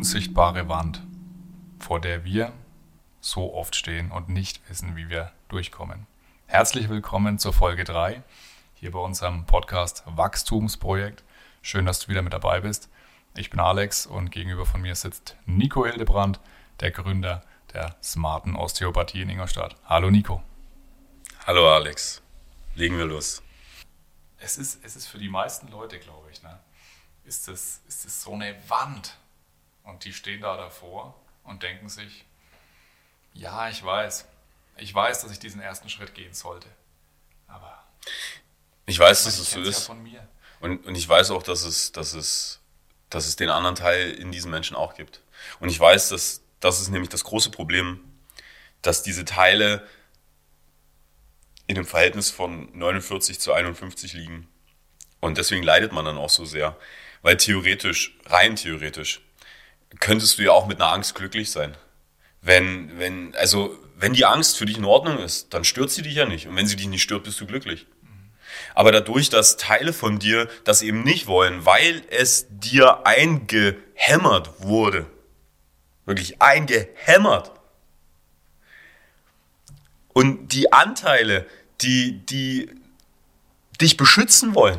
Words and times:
unsichtbare 0.00 0.66
Wand, 0.66 1.02
vor 1.78 2.00
der 2.00 2.24
wir 2.24 2.54
so 3.20 3.52
oft 3.52 3.76
stehen 3.76 4.10
und 4.10 4.30
nicht 4.30 4.66
wissen, 4.66 4.96
wie 4.96 5.10
wir 5.10 5.30
durchkommen. 5.48 6.06
Herzlich 6.46 6.88
willkommen 6.88 7.38
zur 7.38 7.52
Folge 7.52 7.84
3 7.84 8.22
hier 8.76 8.92
bei 8.92 8.98
unserem 8.98 9.44
Podcast 9.44 10.02
Wachstumsprojekt. 10.06 11.22
Schön, 11.60 11.84
dass 11.84 11.98
du 11.98 12.08
wieder 12.08 12.22
mit 12.22 12.32
dabei 12.32 12.62
bist. 12.62 12.88
Ich 13.36 13.50
bin 13.50 13.60
Alex 13.60 14.06
und 14.06 14.30
gegenüber 14.30 14.64
von 14.64 14.80
mir 14.80 14.94
sitzt 14.94 15.36
Nico 15.44 15.84
Hildebrand, 15.84 16.40
der 16.80 16.92
Gründer 16.92 17.44
der 17.74 17.94
smarten 18.02 18.56
Osteopathie 18.56 19.20
in 19.20 19.28
Ingolstadt. 19.28 19.76
Hallo 19.84 20.10
Nico. 20.10 20.42
Hallo 21.46 21.70
Alex. 21.74 22.22
Legen 22.74 22.96
wir 22.96 23.04
los. 23.04 23.42
Es 24.38 24.56
ist, 24.56 24.82
es 24.82 24.96
ist 24.96 25.08
für 25.08 25.18
die 25.18 25.28
meisten 25.28 25.68
Leute, 25.68 25.98
glaube 25.98 26.30
ich, 26.32 26.42
ne, 26.42 26.58
ist 27.24 27.48
es 27.48 27.82
ist 27.86 28.06
das 28.06 28.22
so 28.22 28.32
eine 28.32 28.56
Wand. 28.66 29.18
Und 29.84 30.04
die 30.04 30.12
stehen 30.12 30.40
da 30.40 30.56
davor 30.56 31.14
und 31.44 31.62
denken 31.62 31.88
sich, 31.88 32.24
ja, 33.34 33.68
ich 33.68 33.84
weiß, 33.84 34.26
ich 34.76 34.94
weiß, 34.94 35.22
dass 35.22 35.32
ich 35.32 35.38
diesen 35.38 35.60
ersten 35.60 35.88
Schritt 35.88 36.14
gehen 36.14 36.34
sollte. 36.34 36.68
Aber 37.46 37.84
ich 38.86 38.98
weiß, 38.98 39.24
dass 39.24 39.38
es 39.38 39.50
so 39.50 39.60
ist. 39.60 39.80
Ja 39.80 39.84
von 39.86 40.02
mir. 40.02 40.26
Und, 40.60 40.86
und 40.86 40.94
ich 40.94 41.08
weiß 41.08 41.30
auch, 41.30 41.42
dass 41.42 41.64
es, 41.64 41.92
dass, 41.92 42.12
es, 42.12 42.60
dass 43.08 43.26
es 43.26 43.36
den 43.36 43.50
anderen 43.50 43.76
Teil 43.76 44.10
in 44.12 44.30
diesen 44.30 44.50
Menschen 44.50 44.76
auch 44.76 44.94
gibt. 44.94 45.22
Und 45.58 45.68
ich 45.70 45.80
weiß, 45.80 46.10
dass 46.10 46.42
das 46.60 46.80
ist 46.80 46.90
nämlich 46.90 47.08
das 47.08 47.24
große 47.24 47.50
Problem, 47.50 48.00
dass 48.82 49.02
diese 49.02 49.24
Teile 49.24 49.86
in 51.66 51.76
einem 51.76 51.86
Verhältnis 51.86 52.30
von 52.30 52.68
49 52.76 53.40
zu 53.40 53.52
51 53.52 54.12
liegen. 54.12 54.48
Und 55.20 55.38
deswegen 55.38 55.62
leidet 55.62 55.92
man 55.92 56.04
dann 56.04 56.18
auch 56.18 56.30
so 56.30 56.44
sehr. 56.44 56.76
Weil 57.22 57.36
theoretisch, 57.36 58.16
rein 58.26 58.56
theoretisch, 58.56 59.22
könntest 59.98 60.38
du 60.38 60.42
ja 60.42 60.52
auch 60.52 60.66
mit 60.66 60.80
einer 60.80 60.92
Angst 60.92 61.14
glücklich 61.14 61.50
sein. 61.50 61.76
Wenn, 62.42 62.98
wenn, 62.98 63.34
also, 63.34 63.76
wenn 63.96 64.12
die 64.12 64.24
Angst 64.24 64.56
für 64.56 64.66
dich 64.66 64.78
in 64.78 64.84
Ordnung 64.84 65.18
ist, 65.18 65.52
dann 65.52 65.64
stört 65.64 65.90
sie 65.90 66.02
dich 66.02 66.14
ja 66.14 66.26
nicht. 66.26 66.46
Und 66.46 66.56
wenn 66.56 66.66
sie 66.66 66.76
dich 66.76 66.86
nicht 66.86 67.02
stört, 67.02 67.24
bist 67.24 67.40
du 67.40 67.46
glücklich. 67.46 67.86
Aber 68.74 68.92
dadurch, 68.92 69.30
dass 69.30 69.56
Teile 69.56 69.92
von 69.92 70.18
dir 70.18 70.48
das 70.64 70.82
eben 70.82 71.02
nicht 71.02 71.26
wollen, 71.26 71.66
weil 71.66 72.02
es 72.10 72.46
dir 72.50 73.06
eingehämmert 73.06 74.62
wurde, 74.62 75.06
wirklich 76.06 76.40
eingehämmert, 76.40 77.52
und 80.12 80.48
die 80.48 80.72
Anteile, 80.72 81.46
die, 81.82 82.24
die 82.26 82.68
dich 83.80 83.96
beschützen 83.96 84.54
wollen, 84.54 84.78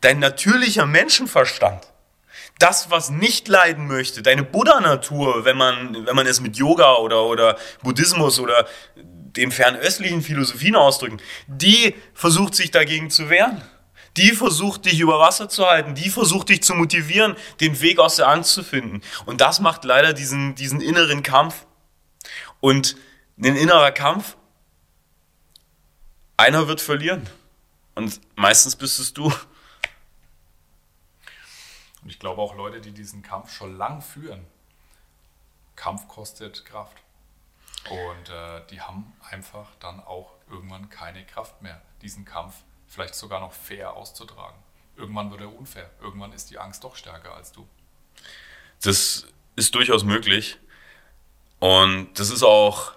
dein 0.00 0.18
natürlicher 0.18 0.86
Menschenverstand, 0.86 1.89
das, 2.60 2.90
was 2.90 3.10
nicht 3.10 3.48
leiden 3.48 3.88
möchte, 3.88 4.22
deine 4.22 4.44
Buddha-Natur, 4.44 5.44
wenn 5.44 5.56
man, 5.56 6.06
wenn 6.06 6.14
man 6.14 6.26
es 6.26 6.40
mit 6.40 6.56
Yoga 6.56 6.96
oder, 6.96 7.24
oder 7.24 7.56
Buddhismus 7.82 8.38
oder 8.38 8.68
den 8.96 9.50
fernöstlichen 9.50 10.22
Philosophien 10.22 10.76
ausdrücken, 10.76 11.20
die 11.46 11.94
versucht 12.14 12.54
sich 12.54 12.70
dagegen 12.70 13.10
zu 13.10 13.30
wehren. 13.30 13.62
Die 14.16 14.32
versucht 14.32 14.84
dich 14.86 14.98
über 14.98 15.20
Wasser 15.20 15.48
zu 15.48 15.66
halten, 15.66 15.94
die 15.94 16.10
versucht 16.10 16.48
dich 16.48 16.62
zu 16.62 16.74
motivieren, 16.74 17.36
den 17.60 17.80
Weg 17.80 17.98
aus 17.98 18.16
der 18.16 18.28
Angst 18.28 18.52
zu 18.52 18.62
finden. 18.62 19.02
Und 19.24 19.40
das 19.40 19.60
macht 19.60 19.84
leider 19.84 20.12
diesen, 20.12 20.54
diesen 20.56 20.80
inneren 20.80 21.22
Kampf. 21.22 21.66
Und 22.58 22.96
ein 23.38 23.56
innerer 23.56 23.92
Kampf, 23.92 24.36
einer 26.36 26.68
wird 26.68 26.80
verlieren. 26.80 27.26
Und 27.94 28.20
meistens 28.34 28.76
bist 28.76 28.98
es 28.98 29.14
du. 29.14 29.32
Ich 32.10 32.18
glaube 32.18 32.42
auch 32.42 32.56
Leute, 32.56 32.80
die 32.80 32.90
diesen 32.90 33.22
Kampf 33.22 33.52
schon 33.52 33.76
lang 33.78 34.02
führen. 34.02 34.44
Kampf 35.76 36.08
kostet 36.08 36.64
Kraft. 36.64 36.96
Und 37.88 38.28
äh, 38.28 38.66
die 38.68 38.80
haben 38.80 39.12
einfach 39.30 39.68
dann 39.78 40.00
auch 40.00 40.32
irgendwann 40.50 40.90
keine 40.90 41.24
Kraft 41.24 41.62
mehr, 41.62 41.80
diesen 42.02 42.24
Kampf 42.24 42.56
vielleicht 42.88 43.14
sogar 43.14 43.38
noch 43.38 43.52
fair 43.52 43.94
auszutragen. 43.94 44.58
Irgendwann 44.96 45.30
wird 45.30 45.42
er 45.42 45.54
unfair. 45.54 45.88
Irgendwann 46.00 46.32
ist 46.32 46.50
die 46.50 46.58
Angst 46.58 46.82
doch 46.82 46.96
stärker 46.96 47.32
als 47.32 47.52
du. 47.52 47.64
Das 48.82 49.28
ist 49.54 49.76
durchaus 49.76 50.02
möglich. 50.02 50.58
Und 51.60 52.18
das 52.18 52.30
ist 52.30 52.42
auch 52.42 52.94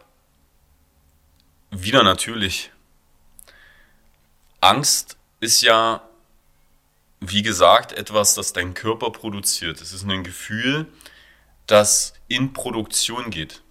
wieder 1.69 2.01
natürlich. 2.01 2.71
Angst 4.59 5.17
ist 5.39 5.61
ja 5.61 6.01
wie 7.29 7.41
gesagt, 7.41 7.93
etwas, 7.93 8.35
das 8.35 8.53
dein 8.53 8.73
Körper 8.73 9.11
produziert. 9.11 9.81
Es 9.81 9.93
ist 9.93 10.03
ein 10.03 10.23
Gefühl, 10.23 10.87
das 11.67 12.13
in 12.27 12.53
Produktion 12.53 13.29
geht. 13.29 13.61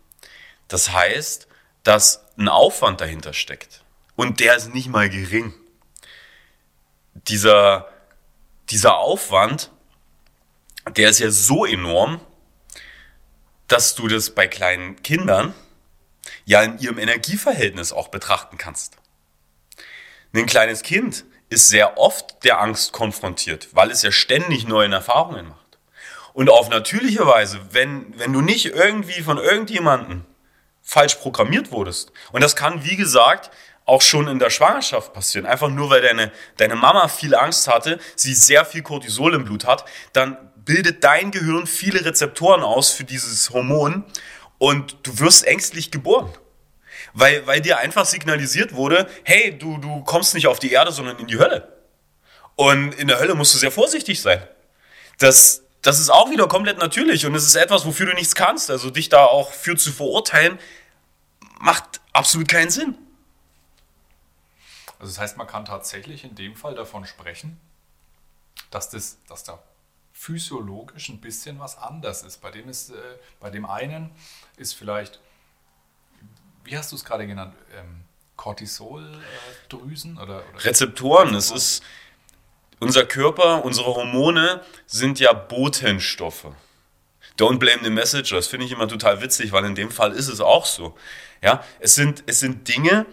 Das 0.68 0.92
heißt, 0.92 1.48
dass 1.82 2.24
ein 2.38 2.48
Aufwand 2.48 3.00
dahinter 3.00 3.32
steckt. 3.32 3.84
Und 4.16 4.40
der 4.40 4.56
ist 4.56 4.72
nicht 4.72 4.88
mal 4.88 5.10
gering. 5.10 5.54
Dieser, 7.14 7.88
dieser 8.70 8.96
Aufwand, 8.98 9.70
der 10.96 11.10
ist 11.10 11.18
ja 11.18 11.30
so 11.30 11.66
enorm, 11.66 12.20
dass 13.68 13.94
du 13.94 14.08
das 14.08 14.30
bei 14.30 14.46
kleinen 14.48 15.02
Kindern 15.02 15.54
ja 16.44 16.62
in 16.62 16.78
ihrem 16.78 16.98
Energieverhältnis 16.98 17.92
auch 17.92 18.08
betrachten 18.08 18.58
kannst. 18.58 18.96
Ein 20.34 20.46
kleines 20.46 20.82
Kind 20.82 21.24
ist 21.52 21.68
sehr 21.68 21.98
oft 21.98 22.44
der 22.44 22.60
Angst 22.60 22.92
konfrontiert, 22.92 23.68
weil 23.72 23.90
es 23.90 24.02
ja 24.02 24.10
ständig 24.10 24.66
neue 24.66 24.90
Erfahrungen 24.90 25.48
macht. 25.48 25.78
Und 26.32 26.48
auf 26.48 26.70
natürliche 26.70 27.26
Weise, 27.26 27.60
wenn, 27.70 28.18
wenn 28.18 28.32
du 28.32 28.40
nicht 28.40 28.66
irgendwie 28.66 29.22
von 29.22 29.38
irgendjemandem 29.38 30.24
falsch 30.80 31.16
programmiert 31.16 31.70
wurdest, 31.70 32.10
und 32.32 32.42
das 32.42 32.56
kann, 32.56 32.84
wie 32.84 32.96
gesagt, 32.96 33.50
auch 33.84 34.00
schon 34.00 34.28
in 34.28 34.38
der 34.38 34.50
Schwangerschaft 34.50 35.12
passieren, 35.12 35.44
einfach 35.44 35.68
nur 35.68 35.90
weil 35.90 36.00
deine, 36.00 36.32
deine 36.56 36.76
Mama 36.76 37.08
viel 37.08 37.34
Angst 37.34 37.68
hatte, 37.68 37.98
sie 38.16 38.32
sehr 38.32 38.64
viel 38.64 38.82
Cortisol 38.82 39.34
im 39.34 39.44
Blut 39.44 39.66
hat, 39.66 39.84
dann 40.12 40.38
bildet 40.64 41.04
dein 41.04 41.32
Gehirn 41.32 41.66
viele 41.66 42.04
Rezeptoren 42.04 42.62
aus 42.62 42.90
für 42.90 43.04
dieses 43.04 43.50
Hormon 43.50 44.04
und 44.58 44.96
du 45.02 45.18
wirst 45.18 45.46
ängstlich 45.46 45.90
geboren 45.90 46.32
weil, 47.12 47.46
weil 47.46 47.60
dir 47.60 47.78
einfach 47.78 48.04
signalisiert 48.06 48.74
wurde, 48.74 49.08
hey, 49.24 49.56
du, 49.56 49.78
du 49.78 50.02
kommst 50.04 50.34
nicht 50.34 50.46
auf 50.46 50.58
die 50.58 50.72
Erde, 50.72 50.92
sondern 50.92 51.18
in 51.18 51.26
die 51.26 51.38
Hölle. 51.38 51.72
Und 52.56 52.94
in 52.94 53.08
der 53.08 53.18
Hölle 53.18 53.34
musst 53.34 53.54
du 53.54 53.58
sehr 53.58 53.72
vorsichtig 53.72 54.20
sein. 54.20 54.46
Das, 55.18 55.62
das 55.82 55.98
ist 55.98 56.10
auch 56.10 56.30
wieder 56.30 56.48
komplett 56.48 56.78
natürlich 56.78 57.26
und 57.26 57.34
es 57.34 57.46
ist 57.46 57.54
etwas, 57.54 57.84
wofür 57.84 58.06
du 58.06 58.14
nichts 58.14 58.34
kannst. 58.34 58.70
Also 58.70 58.90
dich 58.90 59.08
da 59.08 59.24
auch 59.24 59.52
für 59.52 59.76
zu 59.76 59.92
verurteilen, 59.92 60.58
macht 61.60 62.00
absolut 62.12 62.48
keinen 62.48 62.70
Sinn. 62.70 62.96
Also 64.98 65.12
das 65.12 65.18
heißt, 65.18 65.36
man 65.36 65.46
kann 65.46 65.64
tatsächlich 65.64 66.24
in 66.24 66.34
dem 66.34 66.54
Fall 66.54 66.74
davon 66.74 67.06
sprechen, 67.06 67.58
dass, 68.70 68.90
das, 68.90 69.18
dass 69.28 69.44
da 69.44 69.60
physiologisch 70.12 71.08
ein 71.08 71.20
bisschen 71.20 71.58
was 71.58 71.76
anders 71.76 72.22
ist. 72.22 72.40
Bei 72.40 72.50
dem, 72.50 72.68
ist, 72.68 72.90
äh, 72.90 72.94
bei 73.40 73.50
dem 73.50 73.66
einen 73.66 74.10
ist 74.56 74.74
vielleicht 74.74 75.20
wie 76.64 76.76
hast 76.76 76.92
du 76.92 76.96
es 76.96 77.04
gerade 77.04 77.26
genannt? 77.26 77.54
Ähm, 77.76 78.04
Cortisoldrüsen 78.36 80.18
oder, 80.18 80.42
oder, 80.52 80.64
Rezeptoren. 80.64 81.34
Es 81.34 81.50
ist 81.50 81.82
unser 82.80 83.04
Körper, 83.04 83.64
unsere 83.64 83.94
Hormone 83.94 84.62
sind 84.86 85.20
ja 85.20 85.32
Botenstoffe. 85.32 86.48
Don't 87.38 87.58
blame 87.58 87.82
the 87.84 87.90
messenger. 87.90 88.36
Das 88.36 88.48
finde 88.48 88.66
ich 88.66 88.72
immer 88.72 88.88
total 88.88 89.22
witzig, 89.22 89.52
weil 89.52 89.64
in 89.64 89.74
dem 89.74 89.90
Fall 89.90 90.12
ist 90.12 90.28
es 90.28 90.40
auch 90.40 90.66
so. 90.66 90.96
Ja, 91.42 91.64
es 91.80 91.94
sind, 91.94 92.24
es 92.26 92.40
sind 92.40 92.68
Dinge, 92.68 93.06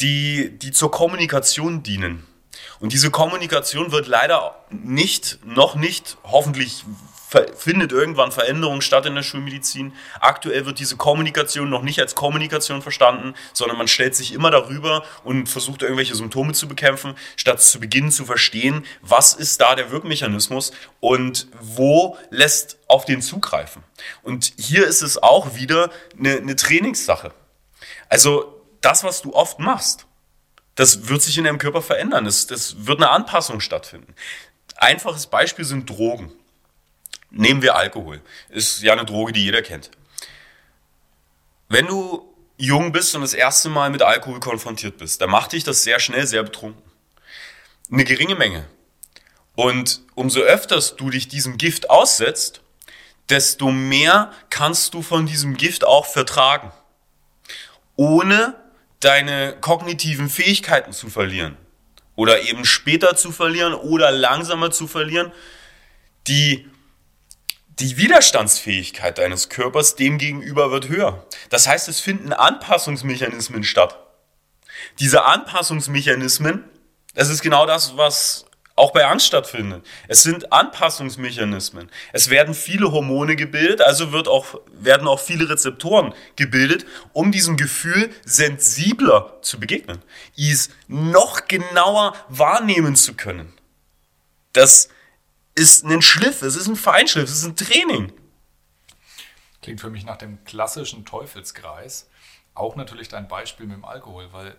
die, 0.00 0.56
die 0.58 0.72
zur 0.72 0.90
Kommunikation 0.90 1.82
dienen. 1.82 2.26
Und 2.80 2.92
diese 2.92 3.10
Kommunikation 3.10 3.92
wird 3.92 4.06
leider 4.06 4.64
nicht, 4.70 5.38
noch 5.44 5.74
nicht, 5.74 6.16
hoffentlich 6.24 6.84
findet 7.56 7.92
irgendwann 7.92 8.32
Veränderung 8.32 8.80
statt 8.80 9.06
in 9.06 9.14
der 9.14 9.22
Schulmedizin. 9.22 9.92
Aktuell 10.20 10.66
wird 10.66 10.78
diese 10.78 10.96
Kommunikation 10.96 11.70
noch 11.70 11.82
nicht 11.82 12.00
als 12.00 12.14
Kommunikation 12.14 12.82
verstanden, 12.82 13.34
sondern 13.52 13.78
man 13.78 13.88
stellt 13.88 14.14
sich 14.14 14.32
immer 14.32 14.50
darüber 14.50 15.04
und 15.24 15.48
versucht 15.48 15.82
irgendwelche 15.82 16.14
Symptome 16.14 16.52
zu 16.52 16.68
bekämpfen, 16.68 17.14
statt 17.36 17.62
zu 17.62 17.80
beginnen 17.80 18.10
zu 18.10 18.24
verstehen, 18.24 18.84
was 19.00 19.34
ist 19.34 19.60
da 19.60 19.74
der 19.74 19.90
Wirkmechanismus 19.90 20.72
und 21.00 21.48
wo 21.60 22.16
lässt 22.30 22.78
auf 22.88 23.04
den 23.04 23.22
zugreifen. 23.22 23.82
Und 24.22 24.52
hier 24.58 24.86
ist 24.86 25.02
es 25.02 25.22
auch 25.22 25.54
wieder 25.54 25.90
eine, 26.18 26.36
eine 26.36 26.56
Trainingssache. 26.56 27.32
Also 28.08 28.62
das, 28.80 29.04
was 29.04 29.22
du 29.22 29.34
oft 29.34 29.58
machst, 29.58 30.06
das 30.74 31.08
wird 31.08 31.22
sich 31.22 31.38
in 31.38 31.44
deinem 31.44 31.58
Körper 31.58 31.82
verändern. 31.82 32.24
Das, 32.24 32.46
das 32.46 32.86
wird 32.86 32.98
eine 32.98 33.10
Anpassung 33.10 33.60
stattfinden. 33.60 34.14
Einfaches 34.76 35.26
Beispiel 35.26 35.64
sind 35.64 35.88
Drogen. 35.88 36.32
Nehmen 37.32 37.62
wir 37.62 37.74
Alkohol. 37.74 38.20
Ist 38.50 38.82
ja 38.82 38.92
eine 38.92 39.04
Droge, 39.04 39.32
die 39.32 39.42
jeder 39.42 39.62
kennt. 39.62 39.90
Wenn 41.68 41.86
du 41.86 42.30
jung 42.58 42.92
bist 42.92 43.14
und 43.14 43.22
das 43.22 43.32
erste 43.32 43.70
Mal 43.70 43.90
mit 43.90 44.02
Alkohol 44.02 44.38
konfrontiert 44.38 44.98
bist, 44.98 45.20
dann 45.20 45.30
macht 45.30 45.52
dich 45.52 45.64
das 45.64 45.82
sehr 45.82 45.98
schnell 45.98 46.26
sehr 46.26 46.42
betrunken. 46.42 46.82
Eine 47.90 48.04
geringe 48.04 48.34
Menge. 48.34 48.66
Und 49.54 50.02
umso 50.14 50.40
öfters 50.40 50.96
du 50.96 51.10
dich 51.10 51.28
diesem 51.28 51.56
Gift 51.58 51.90
aussetzt, 51.90 52.60
desto 53.30 53.70
mehr 53.70 54.32
kannst 54.50 54.92
du 54.94 55.02
von 55.02 55.26
diesem 55.26 55.56
Gift 55.56 55.84
auch 55.84 56.06
vertragen, 56.06 56.70
ohne 57.96 58.54
deine 59.00 59.56
kognitiven 59.60 60.28
Fähigkeiten 60.28 60.92
zu 60.92 61.08
verlieren 61.08 61.56
oder 62.14 62.42
eben 62.42 62.64
später 62.64 63.16
zu 63.16 63.32
verlieren 63.32 63.74
oder 63.74 64.10
langsamer 64.10 64.70
zu 64.70 64.86
verlieren. 64.86 65.32
Die, 66.26 66.68
die 67.78 67.96
Widerstandsfähigkeit 67.96 69.18
deines 69.18 69.48
Körpers 69.48 69.96
dem 69.96 70.18
gegenüber 70.18 70.70
wird 70.70 70.88
höher. 70.88 71.26
Das 71.50 71.66
heißt, 71.66 71.88
es 71.88 72.00
finden 72.00 72.32
Anpassungsmechanismen 72.32 73.64
statt. 73.64 73.98
Diese 74.98 75.24
Anpassungsmechanismen, 75.24 76.64
das 77.14 77.28
ist 77.28 77.42
genau 77.42 77.66
das, 77.66 77.96
was 77.96 78.46
auch 78.74 78.92
bei 78.92 79.06
Angst 79.06 79.26
stattfindet. 79.26 79.84
Es 80.08 80.22
sind 80.22 80.52
Anpassungsmechanismen. 80.52 81.90
Es 82.12 82.30
werden 82.30 82.54
viele 82.54 82.90
Hormone 82.90 83.36
gebildet, 83.36 83.82
also 83.82 84.12
wird 84.12 84.28
auch, 84.28 84.60
werden 84.72 85.06
auch 85.06 85.20
viele 85.20 85.48
Rezeptoren 85.48 86.14
gebildet, 86.36 86.86
um 87.12 87.32
diesem 87.32 87.56
Gefühl 87.56 88.10
sensibler 88.24 89.38
zu 89.42 89.60
begegnen, 89.60 90.02
es 90.36 90.70
noch 90.88 91.48
genauer 91.48 92.14
wahrnehmen 92.28 92.96
zu 92.96 93.14
können. 93.14 93.52
Das 94.52 94.88
ist 95.54 95.84
ein 95.84 96.02
Schliff, 96.02 96.42
es 96.42 96.56
ist 96.56 96.66
ein 96.66 96.76
Feinschliff, 96.76 97.24
es 97.24 97.38
ist 97.38 97.44
ein 97.44 97.56
Training. 97.56 98.12
Klingt 99.60 99.80
für 99.80 99.90
mich 99.90 100.04
nach 100.04 100.16
dem 100.16 100.42
klassischen 100.44 101.04
Teufelskreis. 101.04 102.08
Auch 102.54 102.76
natürlich 102.76 103.08
dein 103.08 103.28
Beispiel 103.28 103.66
mit 103.66 103.76
dem 103.76 103.84
Alkohol, 103.84 104.32
weil 104.32 104.56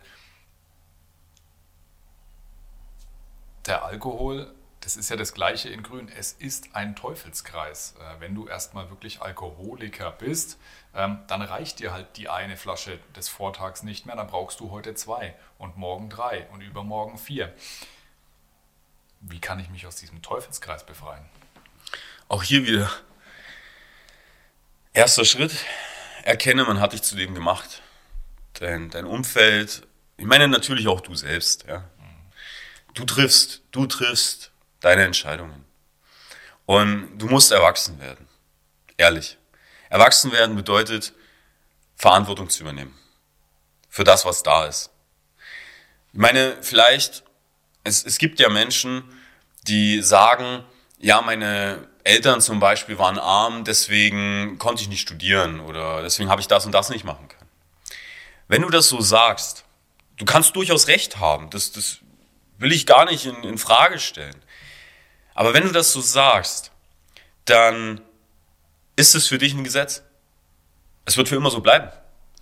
der 3.66 3.84
Alkohol, 3.84 4.54
das 4.82 4.96
ist 4.96 5.10
ja 5.10 5.16
das 5.16 5.34
gleiche 5.34 5.70
in 5.70 5.84
Grün, 5.84 6.10
es 6.10 6.34
ist 6.34 6.76
ein 6.76 6.96
Teufelskreis. 6.96 7.96
Äh, 8.00 8.20
wenn 8.20 8.36
du 8.36 8.48
erstmal 8.48 8.90
wirklich 8.90 9.22
Alkoholiker 9.22 10.12
bist, 10.12 10.58
ähm, 10.94 11.20
dann 11.28 11.42
reicht 11.42 11.80
dir 11.80 11.94
halt 11.94 12.18
die 12.18 12.30
eine 12.30 12.58
Flasche 12.58 13.00
des 13.16 13.30
Vortags 13.30 13.84
nicht 13.84 14.06
mehr, 14.06 14.16
dann 14.16 14.28
brauchst 14.28 14.60
du 14.60 14.72
heute 14.72 14.96
zwei 14.96 15.36
und 15.58 15.78
morgen 15.78 16.10
drei 16.10 16.48
und 16.52 16.62
übermorgen 16.62 17.18
vier. 17.18 17.54
Wie 19.26 19.40
kann 19.40 19.60
ich 19.60 19.70
mich 19.70 19.88
aus 19.88 19.96
diesem 19.96 20.22
Teufelskreis 20.22 20.86
befreien? 20.86 21.26
Auch 22.28 22.44
hier 22.44 22.66
wieder. 22.66 22.92
Erster 24.92 25.24
Schritt, 25.24 25.54
erkenne, 26.24 26.66
man 26.66 26.80
hat 26.80 26.94
dich 26.94 27.04
zu 27.04 27.16
dem 27.16 27.34
gemacht. 27.34 27.82
Dein, 28.54 28.90
dein 28.90 29.06
Umfeld, 29.06 29.88
ich 30.18 30.26
meine 30.26 30.48
natürlich 30.48 30.88
auch 30.88 31.02
du 31.02 31.16
selbst, 31.16 31.66
ja. 31.68 31.90
Du 32.94 33.06
triffst, 33.06 33.62
du 33.72 33.88
triffst 33.88 34.52
deine 34.82 35.04
Entscheidungen. 35.04 35.66
Und 36.66 37.18
du 37.18 37.26
musst 37.28 37.52
erwachsen 37.52 38.00
werden. 38.00 38.28
Ehrlich. 38.98 39.38
Erwachsen 39.90 40.32
werden 40.32 40.56
bedeutet, 40.56 41.14
Verantwortung 41.96 42.50
zu 42.50 42.62
übernehmen. 42.62 42.98
Für 43.90 44.04
das, 44.04 44.26
was 44.26 44.44
da 44.44 44.66
ist. 44.66 44.92
Ich 46.12 46.20
meine, 46.20 46.62
vielleicht, 46.62 47.23
es, 47.84 48.04
es 48.06 48.18
gibt 48.18 48.40
ja 48.40 48.50
Menschen, 48.50 49.04
die 49.68 50.02
sagen, 50.02 50.64
ja, 51.00 51.22
meine 51.22 51.88
Eltern 52.04 52.42
zum 52.42 52.60
Beispiel 52.60 52.98
waren 52.98 53.18
arm, 53.18 53.64
deswegen 53.64 54.58
konnte 54.58 54.82
ich 54.82 54.90
nicht 54.90 55.02
studieren 55.02 55.60
oder 55.60 56.02
deswegen 56.02 56.30
habe 56.30 56.42
ich 56.42 56.48
das 56.48 56.66
und 56.66 56.72
das 56.72 56.90
nicht 56.90 57.06
machen 57.06 57.28
können. 57.28 57.50
Wenn 58.48 58.62
du 58.62 58.70
das 58.70 58.90
so 58.90 59.00
sagst, 59.02 59.64
du 60.18 60.26
kannst 60.26 60.56
durchaus 60.56 60.88
recht 60.88 61.20
haben, 61.20 61.50
das, 61.50 61.72
das 61.72 62.00
Will 62.64 62.72
ich 62.72 62.86
gar 62.86 63.04
nicht 63.04 63.26
in, 63.26 63.44
in 63.44 63.58
Frage 63.58 64.00
stellen. 64.00 64.36
Aber 65.34 65.54
wenn 65.54 65.64
du 65.64 65.72
das 65.74 65.92
so 65.92 66.00
sagst, 66.00 66.72
dann 67.44 68.00
ist 68.96 69.16
es 69.16 69.28
für 69.28 69.38
dich 69.38 69.54
ein 69.54 69.66
Gesetz. 69.66 70.02
Es 71.04 71.18
wird 71.18 71.28
für 71.28 71.36
immer 71.36 71.52
so 71.52 71.60
bleiben. 71.60 71.92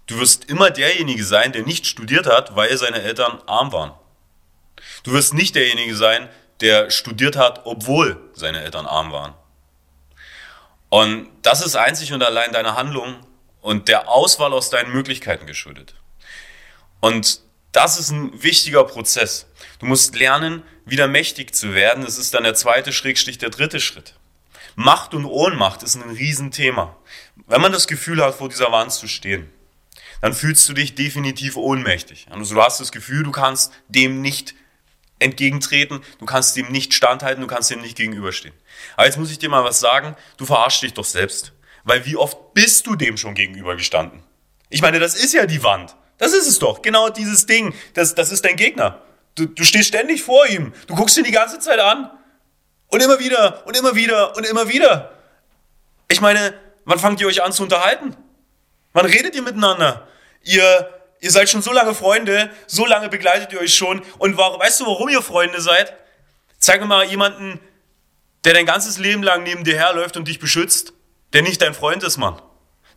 Du 0.06 0.20
wirst 0.20 0.46
immer 0.46 0.70
derjenige 0.70 1.24
sein, 1.24 1.54
der 1.54 1.64
nicht 1.64 1.88
studiert 1.88 2.28
hat, 2.28 2.56
weil 2.56 2.78
seine 2.78 3.02
Eltern 3.02 3.42
arm 3.48 3.72
waren. 3.72 3.94
Du 5.04 5.14
wirst 5.14 5.34
nicht 5.34 5.56
derjenige 5.56 5.96
sein, 5.96 6.30
der 6.60 6.92
studiert 6.92 7.36
hat, 7.36 7.62
obwohl 7.66 8.22
seine 8.34 8.62
Eltern 8.62 8.86
arm 8.86 9.12
waren. 9.12 9.34
Und 10.90 11.30
das 11.42 11.66
ist 11.66 11.76
einzig 11.76 12.14
und 12.14 12.22
allein 12.22 12.52
deine 12.52 12.76
Handlung 12.76 13.16
und 13.62 13.88
der 13.88 14.10
Auswahl 14.10 14.54
aus 14.54 14.70
deinen 14.70 14.92
Möglichkeiten 14.92 15.48
geschuldet. 15.48 15.96
Und 17.00 17.42
das 17.72 17.98
ist 17.98 18.12
ein 18.12 18.44
wichtiger 18.44 18.84
Prozess. 18.84 19.48
Du 19.80 19.86
musst 19.86 20.16
lernen, 20.16 20.64
wieder 20.86 21.08
mächtig 21.08 21.56
zu 21.56 21.74
werden. 21.74 22.04
Das 22.04 22.18
ist 22.18 22.34
dann 22.34 22.44
der 22.44 22.56
zweite 22.56 22.92
Schrägstich, 22.92 23.38
der 23.38 23.50
dritte 23.50 23.80
Schritt. 23.80 24.16
Macht 24.76 25.14
und 25.14 25.26
Ohnmacht 25.26 25.84
ist 25.84 25.96
ein 25.96 26.10
Riesenthema. 26.10 26.96
Wenn 27.48 27.62
man 27.62 27.72
das 27.72 27.88
Gefühl 27.88 28.24
hat, 28.24 28.36
vor 28.36 28.50
dieser 28.50 28.72
Wand 28.72 28.92
zu 28.92 29.08
stehen, 29.08 29.52
dann 30.22 30.34
fühlst 30.34 30.68
du 30.70 30.74
dich 30.74 30.96
definitiv 30.96 31.56
ohnmächtig. 31.56 32.28
Also 32.30 32.56
du 32.56 32.62
hast 32.62 32.80
das 32.80 32.92
Gefühl, 32.92 33.24
du 33.24 33.32
kannst 33.32 33.74
dem 33.88 34.22
nicht 34.22 34.54
entgegentreten, 35.22 36.02
du 36.20 36.26
kannst 36.26 36.56
dem 36.56 36.72
nicht 36.72 36.94
standhalten, 36.94 37.42
du 37.42 37.48
kannst 37.48 37.70
dem 37.70 37.82
nicht 37.82 37.98
gegenüberstehen. 37.98 38.54
Aber 38.96 39.06
jetzt 39.06 39.18
muss 39.18 39.32
ich 39.32 39.40
dir 39.40 39.50
mal 39.50 39.64
was 39.64 39.80
sagen, 39.80 40.16
du 40.38 40.46
verarschst 40.46 40.84
dich 40.84 40.94
doch 40.94 41.06
selbst. 41.06 41.54
Weil 41.84 42.06
wie 42.06 42.16
oft 42.16 42.54
bist 42.54 42.88
du 42.88 42.96
dem 42.96 43.18
schon 43.18 43.34
gegenübergestanden? 43.34 44.24
Ich 44.70 44.82
meine, 44.82 45.00
das 45.00 45.16
ist 45.16 45.34
ja 45.34 45.46
die 45.46 45.64
Wand. 45.64 45.96
Das 46.18 46.34
ist 46.34 46.48
es 46.48 46.60
doch. 46.60 46.82
Genau 46.82 47.10
dieses 47.10 47.46
Ding. 47.46 47.74
Das, 47.94 48.16
das 48.16 48.32
ist 48.32 48.46
dein 48.46 48.56
Gegner. 48.56 49.02
Du, 49.36 49.46
du 49.46 49.64
stehst 49.64 49.88
ständig 49.88 50.22
vor 50.22 50.46
ihm. 50.48 50.74
Du 50.88 50.96
guckst 50.96 51.18
ihn 51.18 51.24
die 51.24 51.32
ganze 51.32 51.60
Zeit 51.60 51.80
an. 51.80 52.12
Und 52.88 53.02
immer 53.02 53.20
wieder 53.20 53.66
und 53.66 53.78
immer 53.78 53.96
wieder 53.96 54.36
und 54.36 54.46
immer 54.46 54.70
wieder. 54.70 55.12
Ich 56.10 56.22
meine, 56.22 56.54
wann 56.86 57.00
fangt 57.00 57.22
ihr 57.22 57.28
euch 57.28 57.42
an 57.42 57.54
zu 57.54 57.64
unterhalten? 57.64 58.16
Wann 58.94 59.06
redet 59.06 59.34
ihr 59.36 59.42
miteinander? 59.42 60.08
Ihr, 60.44 61.01
ihr 61.22 61.32
seid 61.32 61.50
schon 61.50 61.62
so 61.62 61.72
lange 61.72 61.96
Freunde, 61.96 62.52
so 62.68 62.86
lange 62.86 63.08
begleitet 63.08 63.54
ihr 63.54 63.62
euch 63.62 63.74
schon. 63.74 64.02
Und 64.18 64.36
warum, 64.36 64.60
weißt 64.60 64.82
du, 64.82 64.86
warum 64.86 65.08
ihr 65.08 65.22
Freunde 65.22 65.62
seid? 65.62 65.94
Zeig 66.60 66.82
mir 66.82 66.88
mal 66.88 67.06
jemanden, 67.06 67.60
der 68.44 68.54
dein 68.54 68.66
ganzes 68.66 68.98
Leben 68.98 69.24
lang 69.24 69.44
neben 69.44 69.64
dir 69.64 69.78
herläuft 69.78 70.18
und 70.18 70.28
dich 70.28 70.40
beschützt, 70.40 70.94
der 71.34 71.44
nicht 71.44 71.62
dein 71.62 71.74
Freund 71.74 72.04
ist, 72.04 72.18
Mann. 72.18 72.42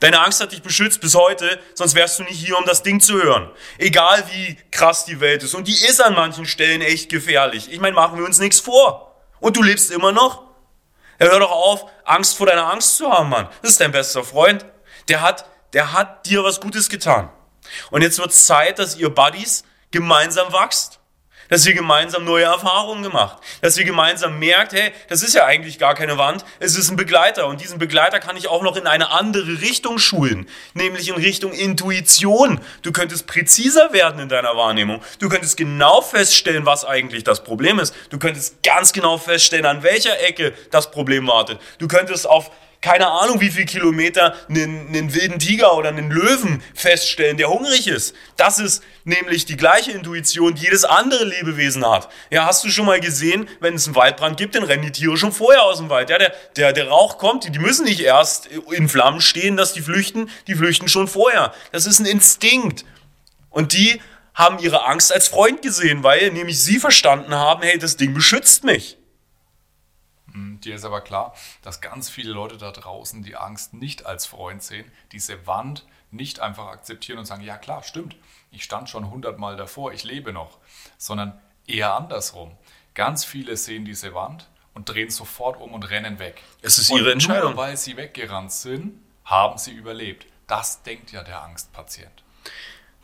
Deine 0.01 0.21
Angst 0.21 0.41
hat 0.41 0.53
dich 0.53 0.63
beschützt 0.63 1.01
bis 1.01 1.15
heute, 1.15 1.61
sonst 1.75 1.95
wärst 1.95 2.19
du 2.19 2.25
nicht 2.25 2.39
hier, 2.39 2.59
um 2.59 2.65
das 2.65 2.83
Ding 2.83 3.01
zu 3.01 3.15
hören. 3.15 3.51
Egal 3.79 4.25
wie 4.33 4.57
krass 4.71 5.05
die 5.05 5.21
Welt 5.21 5.43
ist. 5.43 5.55
Und 5.55 5.69
die 5.69 5.73
ist 5.73 6.03
an 6.03 6.15
manchen 6.15 6.47
Stellen 6.47 6.83
echt 6.83 7.09
gefährlich. 7.09 7.73
Ich 7.73 7.81
meine, 7.81 7.95
machen 7.95 8.19
wir 8.19 8.25
uns 8.25 8.39
nichts 8.39 8.61
vor. 8.61 9.15
Und 9.41 9.57
du 9.57 9.63
lebst 9.63 9.91
immer 9.91 10.13
noch? 10.13 10.43
Ja, 11.21 11.29
hör 11.29 11.39
doch 11.39 11.51
auf, 11.51 11.87
Angst 12.05 12.37
vor 12.37 12.47
deiner 12.47 12.71
Angst 12.71 12.97
zu 12.97 13.11
haben, 13.11 13.29
Mann. 13.29 13.49
Das 13.63 13.73
ist 13.73 13.81
dein 13.81 13.93
bester 13.93 14.25
Freund. 14.25 14.67
Der 15.09 15.21
hat, 15.21 15.47
der 15.73 15.93
hat 15.93 16.27
dir 16.27 16.43
was 16.43 16.61
Gutes 16.61 16.89
getan. 16.89 17.31
Und 17.91 18.03
jetzt 18.03 18.19
wird 18.19 18.31
es 18.31 18.47
Zeit, 18.47 18.79
dass 18.79 18.97
ihr 18.97 19.11
Buddies 19.11 19.65
gemeinsam 19.91 20.53
wachst 20.53 21.01
dass 21.49 21.67
ihr 21.67 21.75
gemeinsam 21.75 22.25
neue 22.25 22.45
Erfahrungen 22.45 23.03
gemacht, 23.03 23.39
dass 23.61 23.77
ihr 23.77 23.85
gemeinsam 23.85 24.39
merkt, 24.39 24.73
hey, 24.73 24.93
das 25.09 25.23
ist 25.23 25.35
ja 25.35 25.45
eigentlich 25.45 25.79
gar 25.79 25.95
keine 25.95 26.19
Wand, 26.19 26.45
es 26.61 26.77
ist 26.77 26.91
ein 26.91 26.97
Begleiter. 26.97 27.47
Und 27.47 27.61
diesen 27.61 27.79
Begleiter 27.79 28.21
kann 28.21 28.37
ich 28.37 28.49
auch 28.49 28.63
noch 28.63 28.77
in 28.77 28.87
eine 28.87 29.11
andere 29.11 29.61
Richtung 29.61 29.99
schulen, 29.99 30.49
nämlich 30.75 31.09
in 31.09 31.17
Richtung 31.17 31.53
Intuition. 31.53 32.61
Du 32.83 32.93
könntest 32.93 33.27
präziser 33.27 33.93
werden 33.93 34.21
in 34.21 34.29
deiner 34.29 34.57
Wahrnehmung, 34.57 35.03
du 35.19 35.29
könntest 35.29 35.57
genau 35.57 36.01
feststellen, 36.01 36.67
was 36.67 36.85
eigentlich 36.85 37.25
das 37.25 37.45
Problem 37.45 37.79
ist, 37.79 37.95
du 38.11 38.19
könntest 38.19 38.63
ganz 38.63 38.93
genau 38.93 39.19
feststellen, 39.19 39.67
an 39.67 39.83
welcher 39.83 40.21
Ecke 40.21 40.55
das 40.71 40.91
Problem 40.91 41.27
wartet, 41.27 41.61
du 41.79 41.89
könntest 41.89 42.27
auf 42.27 42.51
keine 42.85 43.07
Ahnung, 43.09 43.41
wie 43.41 43.51
viel 43.51 43.65
Kilometer 43.65 44.37
einen, 44.47 44.89
einen 44.89 45.15
wilden 45.15 45.39
Tiger 45.39 45.75
oder 45.75 45.89
einen 45.89 46.11
Löwen 46.11 46.63
feststellen, 46.75 47.39
der 47.39 47.49
hungrig 47.49 47.89
ist. 47.89 48.15
Das 48.37 48.59
ist 48.59 48.83
nämlich 49.05 49.47
die 49.47 49.57
gleiche 49.57 49.93
Intuition, 49.93 50.55
die 50.55 50.65
jedes 50.65 50.85
andere 50.85 51.25
Lebewesen 51.25 51.89
hat. 51.89 52.11
Ja, 52.29 52.45
hast 52.45 52.63
du 52.63 52.69
schon 52.69 52.85
mal 52.85 53.01
gesehen, 53.01 53.49
wenn 53.61 53.73
es 53.73 53.87
einen 53.87 53.97
Waldbrand 53.97 54.37
gibt, 54.37 54.55
dann 54.55 54.65
rennen 54.65 54.83
die 54.83 54.93
Tiere 54.93 55.17
schon 55.17 55.33
vorher 55.33 55.63
aus 55.63 55.79
dem 55.79 55.89
Wald. 55.89 56.11
Ja, 56.11 56.19
der, 56.19 56.35
der, 56.57 56.75
der 56.75 56.89
Rauch 56.89 57.17
kommt, 57.17 57.55
die 57.55 57.59
müssen 57.59 57.87
nicht 57.87 58.01
erst 58.01 58.49
in 58.71 58.91
Flammen 58.91 59.23
stehen, 59.23 59.57
dass 59.57 59.73
die 59.73 59.81
flüchten, 59.81 60.29
die 60.47 60.55
flüchten 60.55 60.89
schon 60.89 61.09
vorher. 61.09 61.55
Das 61.73 61.87
ist 61.87 62.01
ein 62.01 62.07
Instinkt. 62.07 62.85
Und 63.49 63.73
die 63.73 63.99
haben 64.35 64.59
ihre 64.59 64.85
Angst 64.85 65.11
als 65.11 65.29
Freund 65.29 65.63
gesehen, 65.63 66.03
weil 66.03 66.33
nämlich 66.33 66.61
sie 66.61 66.79
verstanden 66.79 67.35
haben, 67.35 67.63
hey, 67.63 67.79
das 67.79 67.97
Ding 67.97 68.13
beschützt 68.13 68.63
mich. 68.63 68.99
Dir 70.35 70.75
ist 70.75 70.85
aber 70.85 71.01
klar, 71.01 71.35
dass 71.63 71.81
ganz 71.81 72.11
viele 72.11 72.33
Leute 72.33 72.57
da 72.57 72.73
draußen 72.73 73.23
die 73.23 73.37
Angst 73.37 73.73
nicht 73.73 74.05
als 74.05 74.27
Freund 74.27 74.63
sehen, 74.63 74.91
diese 75.13 75.47
Wand 75.47 75.87
nicht 76.11 76.41
einfach 76.41 76.67
akzeptieren 76.67 77.19
und 77.19 77.25
sagen, 77.25 77.43
ja 77.43 77.57
klar, 77.57 77.85
stimmt, 77.85 78.17
ich 78.51 78.65
stand 78.65 78.89
schon 78.89 79.11
hundertmal 79.11 79.57
davor, 79.57 79.93
ich 79.93 80.03
lebe 80.03 80.33
noch, 80.33 80.59
sondern 80.99 81.41
eher 81.67 81.95
andersrum. 81.95 82.51
Ganz 82.95 83.25
viele 83.25 83.57
sehen 83.57 83.85
diese 83.85 84.13
Wand 84.15 84.49
und 84.75 84.89
drehen 84.89 85.11
sofort 85.11 85.61
um 85.61 85.73
und 85.73 85.89
rennen 85.91 86.19
weg. 86.19 86.43
Es 86.63 86.79
ist 86.79 86.91
ihre 86.91 87.13
Entscheidung. 87.13 87.53
Nur 87.53 87.57
weil 87.57 87.77
sie 87.77 87.97
weggerannt 87.97 88.53
sind, 88.53 89.01
haben 89.25 89.57
sie 89.59 89.73
überlebt. 89.73 90.27
Das 90.49 90.83
denkt 90.83 91.13
ja 91.13 91.23
der 91.23 91.43
Angstpatient. 91.43 92.25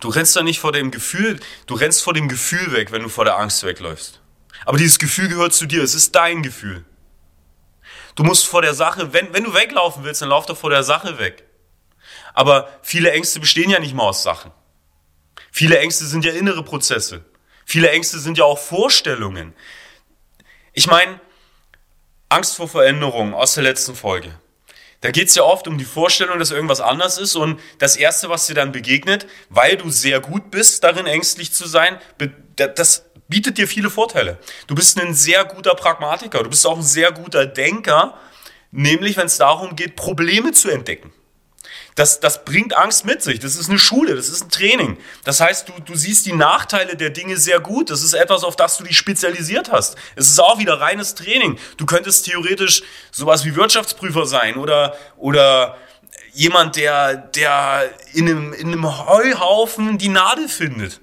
Du 0.01 0.09
rennst 0.09 0.35
da 0.35 0.43
nicht 0.43 0.59
vor 0.59 0.73
dem 0.73 0.91
Gefühl, 0.91 1.39
du 1.67 1.75
rennst 1.75 2.03
vor 2.03 2.15
dem 2.15 2.29
Gefühl 2.29 2.73
weg, 2.73 2.91
wenn 2.91 3.03
du 3.03 3.09
vor 3.09 3.25
der 3.25 3.39
Angst 3.39 3.63
wegläufst. 3.63 4.21
Aber 4.67 4.79
dieses 4.79 4.99
Gefühl 4.99 5.29
gehört 5.29 5.55
zu 5.55 5.67
dir, 5.67 5.83
es 5.83 5.95
ist 5.95 6.15
dein 6.15 6.43
Gefühl. 6.43 6.85
Du 8.15 8.25
musst 8.25 8.47
vor 8.47 8.63
der 8.63 8.75
Sache, 8.75 9.13
wenn, 9.13 9.33
wenn 9.33 9.45
du 9.45 9.55
weglaufen 9.55 10.05
willst, 10.05 10.23
dann 10.23 10.31
lauf 10.31 10.47
doch 10.47 10.57
vor 10.57 10.71
der 10.71 10.83
Sache 10.83 11.19
weg. 11.19 11.45
Aber 12.35 12.69
viele 12.83 13.11
Ängste 13.13 13.41
bestehen 13.41 13.71
ja 13.71 13.79
nicht 13.79 13.95
mal 13.95 14.09
aus 14.09 14.23
Sachen. 14.23 14.53
Viele 15.51 15.79
Ängste 15.79 16.07
sind 16.07 16.25
ja 16.25 16.33
innere 16.33 16.63
Prozesse. 16.63 17.25
Viele 17.65 17.91
Ängste 17.91 18.19
sind 18.19 18.39
ja 18.39 18.45
auch 18.45 18.59
Vorstellungen. 18.59 19.55
Ich 20.73 20.87
meine, 20.87 21.21
Angst 22.29 22.57
vor 22.57 22.69
Veränderung 22.69 23.35
aus 23.35 23.55
der 23.55 23.65
letzten 23.65 23.95
Folge. 23.95 24.33
Da 25.01 25.11
geht 25.11 25.29
es 25.29 25.35
ja 25.35 25.43
oft 25.43 25.67
um 25.67 25.79
die 25.79 25.85
Vorstellung, 25.85 26.39
dass 26.39 26.51
irgendwas 26.51 26.81
anders 26.81 27.17
ist 27.17 27.35
und 27.35 27.59
das 27.79 27.97
Erste, 27.97 28.29
was 28.29 28.47
dir 28.47 28.55
dann 28.55 28.71
begegnet, 28.71 29.27
weil 29.49 29.77
du 29.77 29.91
sehr 29.91 30.21
gut 30.21 30.51
bist, 30.51 30.85
darin 30.85 31.07
ängstlich 31.07 31.53
zu 31.53 31.67
sein, 31.67 31.99
das 32.57 33.10
bietet 33.31 33.57
dir 33.57 33.67
viele 33.67 33.89
Vorteile. 33.89 34.39
Du 34.67 34.75
bist 34.75 35.01
ein 35.01 35.15
sehr 35.15 35.45
guter 35.45 35.75
Pragmatiker, 35.75 36.43
du 36.43 36.51
bist 36.51 36.67
auch 36.67 36.77
ein 36.77 36.83
sehr 36.83 37.13
guter 37.13 37.47
Denker, 37.47 38.15
nämlich 38.71 39.17
wenn 39.17 39.27
es 39.27 39.39
darum 39.39 39.77
geht, 39.77 39.97
Probleme 39.97 40.53
zu 40.53 40.69
entdecken. 40.69 41.13
Das, 41.95 42.21
das 42.21 42.45
bringt 42.45 42.77
Angst 42.77 43.05
mit 43.05 43.23
sich. 43.23 43.41
Das 43.41 43.57
ist 43.57 43.69
eine 43.69 43.79
Schule, 43.79 44.15
das 44.15 44.29
ist 44.29 44.43
ein 44.45 44.49
Training. 44.49 44.97
Das 45.25 45.41
heißt, 45.41 45.69
du, 45.69 45.73
du 45.85 45.95
siehst 45.97 46.25
die 46.25 46.33
Nachteile 46.33 46.97
der 46.97 47.11
Dinge 47.11 47.37
sehr 47.37 47.61
gut. 47.61 47.91
Das 47.91 48.03
ist 48.03 48.15
etwas, 48.15 48.45
auf 48.45 48.57
das 48.57 48.79
du 48.79 48.85
dich 48.85 48.97
spezialisiert 48.97 49.71
hast. 49.73 49.97
Es 50.17 50.29
ist 50.29 50.39
auch 50.41 50.59
wieder 50.59 50.81
reines 50.81 51.15
Training. 51.15 51.59
Du 51.77 51.87
könntest 51.87 52.27
theoretisch 52.27 52.83
sowas 53.11 53.45
wie 53.45 53.55
Wirtschaftsprüfer 53.55 54.25
sein 54.27 54.57
oder, 54.57 54.97
oder 55.17 55.77
jemand, 56.33 56.77
der, 56.77 57.17
der 57.17 57.91
in, 58.13 58.29
einem, 58.29 58.53
in 58.53 58.69
einem 58.69 59.07
Heuhaufen 59.07 59.99
die 59.99 60.09
Nadel 60.09 60.49
findet. 60.49 61.01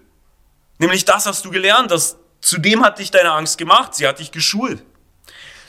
Nämlich 0.79 1.05
das 1.05 1.25
hast 1.25 1.45
du 1.45 1.51
gelernt. 1.51 1.91
Das, 1.91 2.17
zudem 2.41 2.83
hat 2.83 2.99
dich 2.99 3.11
deine 3.11 3.31
Angst 3.31 3.57
gemacht. 3.57 3.95
Sie 3.95 4.07
hat 4.07 4.19
dich 4.19 4.31
geschult. 4.31 4.83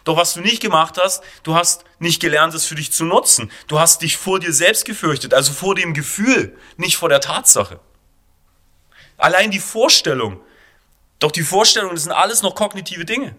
Doch 0.05 0.17
was 0.17 0.33
du 0.33 0.41
nicht 0.41 0.63
gemacht 0.63 0.99
hast, 1.03 1.23
du 1.43 1.55
hast 1.55 1.85
nicht 1.99 2.21
gelernt, 2.21 2.55
es 2.55 2.65
für 2.65 2.75
dich 2.75 2.93
zu 2.93 3.05
nutzen. 3.05 3.51
Du 3.67 3.79
hast 3.79 4.01
dich 4.01 4.17
vor 4.17 4.41
dir 4.41 4.55
selbst 4.55 4.87
gefürchtet, 4.87 5.35
also 5.35 5.53
vor 5.53 5.75
dem 5.75 5.93
Gefühl, 5.93 6.57
nicht 6.79 6.97
vor 6.97 7.11
der 7.11 7.21
Tatsache. 7.21 7.79
Allein 9.19 9.51
die 9.51 9.59
Vorstellung. 9.59 10.41
Doch 11.19 11.31
die 11.31 11.43
Vorstellung, 11.43 11.91
das 11.95 12.05
sind 12.05 12.13
alles 12.13 12.41
noch 12.41 12.55
kognitive 12.55 13.05
Dinge. 13.05 13.37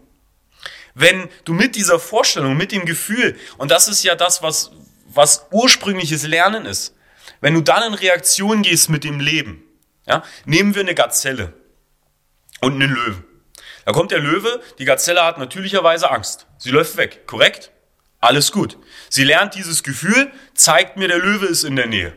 Wenn 0.94 1.30
du 1.46 1.54
mit 1.54 1.76
dieser 1.76 2.00
Vorstellung, 2.00 2.58
mit 2.58 2.72
dem 2.72 2.86
Gefühl, 2.86 3.36
und 3.58 3.72
das 3.72 3.88
ist 3.88 4.04
ja 4.04 4.16
das, 4.16 4.44
was, 4.44 4.72
was 5.08 5.48
ursprüngliches 5.50 6.24
Lernen 6.28 6.66
ist, 6.66 6.94
wenn 7.42 7.54
du 7.54 7.62
dann 7.62 7.82
in 7.82 7.94
Reaktion 7.94 8.62
gehst 8.62 8.90
mit 8.90 9.04
dem 9.04 9.20
Leben, 9.20 9.64
ja, 10.10 10.24
nehmen 10.46 10.76
wir 10.76 10.82
eine 10.82 10.96
Gazelle 10.96 11.54
und 12.62 12.74
einen 12.74 12.94
Löwen. 12.94 13.24
Da 13.86 13.94
kommt 13.94 14.12
der 14.12 14.20
Löwe, 14.20 14.62
die 14.80 14.86
Gazelle 14.86 15.24
hat 15.24 15.38
natürlicherweise 15.38 16.12
Angst. 16.12 16.48
Sie 16.58 16.72
läuft 16.72 16.98
weg, 16.98 17.26
korrekt? 17.28 17.72
Alles 18.20 18.52
gut. 18.52 18.78
Sie 19.10 19.24
lernt 19.24 19.56
dieses 19.56 19.84
Gefühl, 19.84 20.32
zeigt 20.54 20.98
mir, 20.98 21.08
der 21.08 21.20
Löwe 21.20 21.46
ist 21.46 21.64
in 21.64 21.76
der 21.76 21.88
Nähe. 21.88 22.16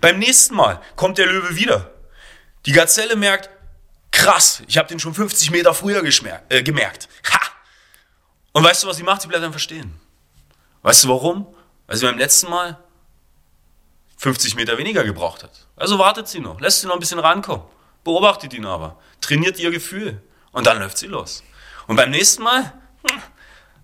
Beim 0.00 0.18
nächsten 0.18 0.54
Mal 0.54 0.82
kommt 0.96 1.18
der 1.18 1.26
Löwe 1.26 1.56
wieder. 1.56 1.92
Die 2.66 2.72
Gazelle 2.72 3.16
merkt, 3.16 3.48
krass, 4.10 4.62
ich 4.66 4.76
habe 4.76 4.88
den 4.88 5.00
schon 5.00 5.14
50 5.14 5.50
Meter 5.50 5.72
früher 5.74 6.02
äh, 6.04 6.62
gemerkt. 6.62 7.08
Ha! 7.32 7.40
Und 8.52 8.64
weißt 8.64 8.82
du, 8.82 8.88
was 8.88 8.96
sie 8.96 9.04
macht? 9.04 9.22
Sie 9.22 9.28
bleibt 9.28 9.44
einfach 9.44 9.60
stehen. 9.60 9.98
Weißt 10.82 11.04
du 11.04 11.08
warum? 11.08 11.46
Weil 11.86 11.96
sie 11.96 12.06
beim 12.06 12.18
letzten 12.18 12.50
Mal 12.50 12.78
50 14.18 14.56
Meter 14.56 14.78
weniger 14.78 15.04
gebraucht 15.04 15.42
hat. 15.42 15.66
Also 15.76 15.98
wartet 15.98 16.28
sie 16.28 16.40
noch, 16.40 16.60
lässt 16.60 16.80
sie 16.80 16.86
noch 16.86 16.94
ein 16.94 17.00
bisschen 17.00 17.20
rankommen, 17.20 17.64
beobachtet 18.04 18.52
ihn 18.52 18.66
aber, 18.66 18.98
trainiert 19.20 19.58
ihr 19.58 19.70
Gefühl. 19.70 20.20
Und 20.52 20.66
dann 20.66 20.78
läuft 20.78 20.98
sie 20.98 21.06
los. 21.06 21.42
Und 21.86 21.96
beim 21.96 22.10
nächsten 22.10 22.42
Mal, 22.42 22.72
hm, 23.08 23.22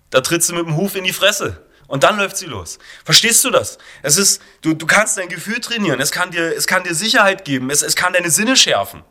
da 0.09 0.21
tritt 0.21 0.43
sie 0.43 0.53
mit 0.53 0.65
dem 0.65 0.75
Huf 0.75 0.95
in 0.95 1.03
die 1.03 1.13
Fresse. 1.13 1.65
Und 1.87 2.03
dann 2.03 2.17
läuft 2.17 2.37
sie 2.37 2.47
los. 2.47 2.79
Verstehst 3.03 3.43
du 3.45 3.51
das? 3.51 3.77
Es 4.01 4.17
ist, 4.17 4.41
du, 4.61 4.73
du 4.73 4.87
kannst 4.87 5.17
dein 5.17 5.29
Gefühl 5.29 5.59
trainieren. 5.59 6.01
Es 6.01 6.11
kann 6.11 6.31
dir, 6.31 6.55
es 6.55 6.65
kann 6.65 6.83
dir 6.83 6.95
Sicherheit 6.95 7.45
geben. 7.45 7.69
Es, 7.69 7.83
es 7.83 7.95
kann 7.95 8.13
deine 8.13 8.31
Sinne 8.31 8.57
schärfen. 8.57 9.03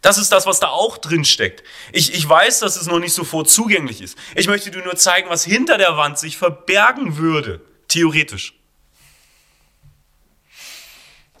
Das 0.00 0.18
ist 0.18 0.32
das, 0.32 0.46
was 0.46 0.60
da 0.60 0.68
auch 0.68 0.98
drin 0.98 1.24
steckt. 1.24 1.62
Ich, 1.92 2.14
ich 2.14 2.26
weiß, 2.26 2.60
dass 2.60 2.76
es 2.76 2.86
noch 2.86 3.00
nicht 3.00 3.12
sofort 3.12 3.50
zugänglich 3.50 4.00
ist. 4.00 4.16
Ich 4.34 4.46
möchte 4.46 4.70
dir 4.70 4.82
nur 4.82 4.96
zeigen, 4.96 5.28
was 5.28 5.44
hinter 5.44 5.78
der 5.78 5.96
Wand 5.96 6.18
sich 6.18 6.38
verbergen 6.38 7.18
würde. 7.18 7.60
Theoretisch. 7.88 8.55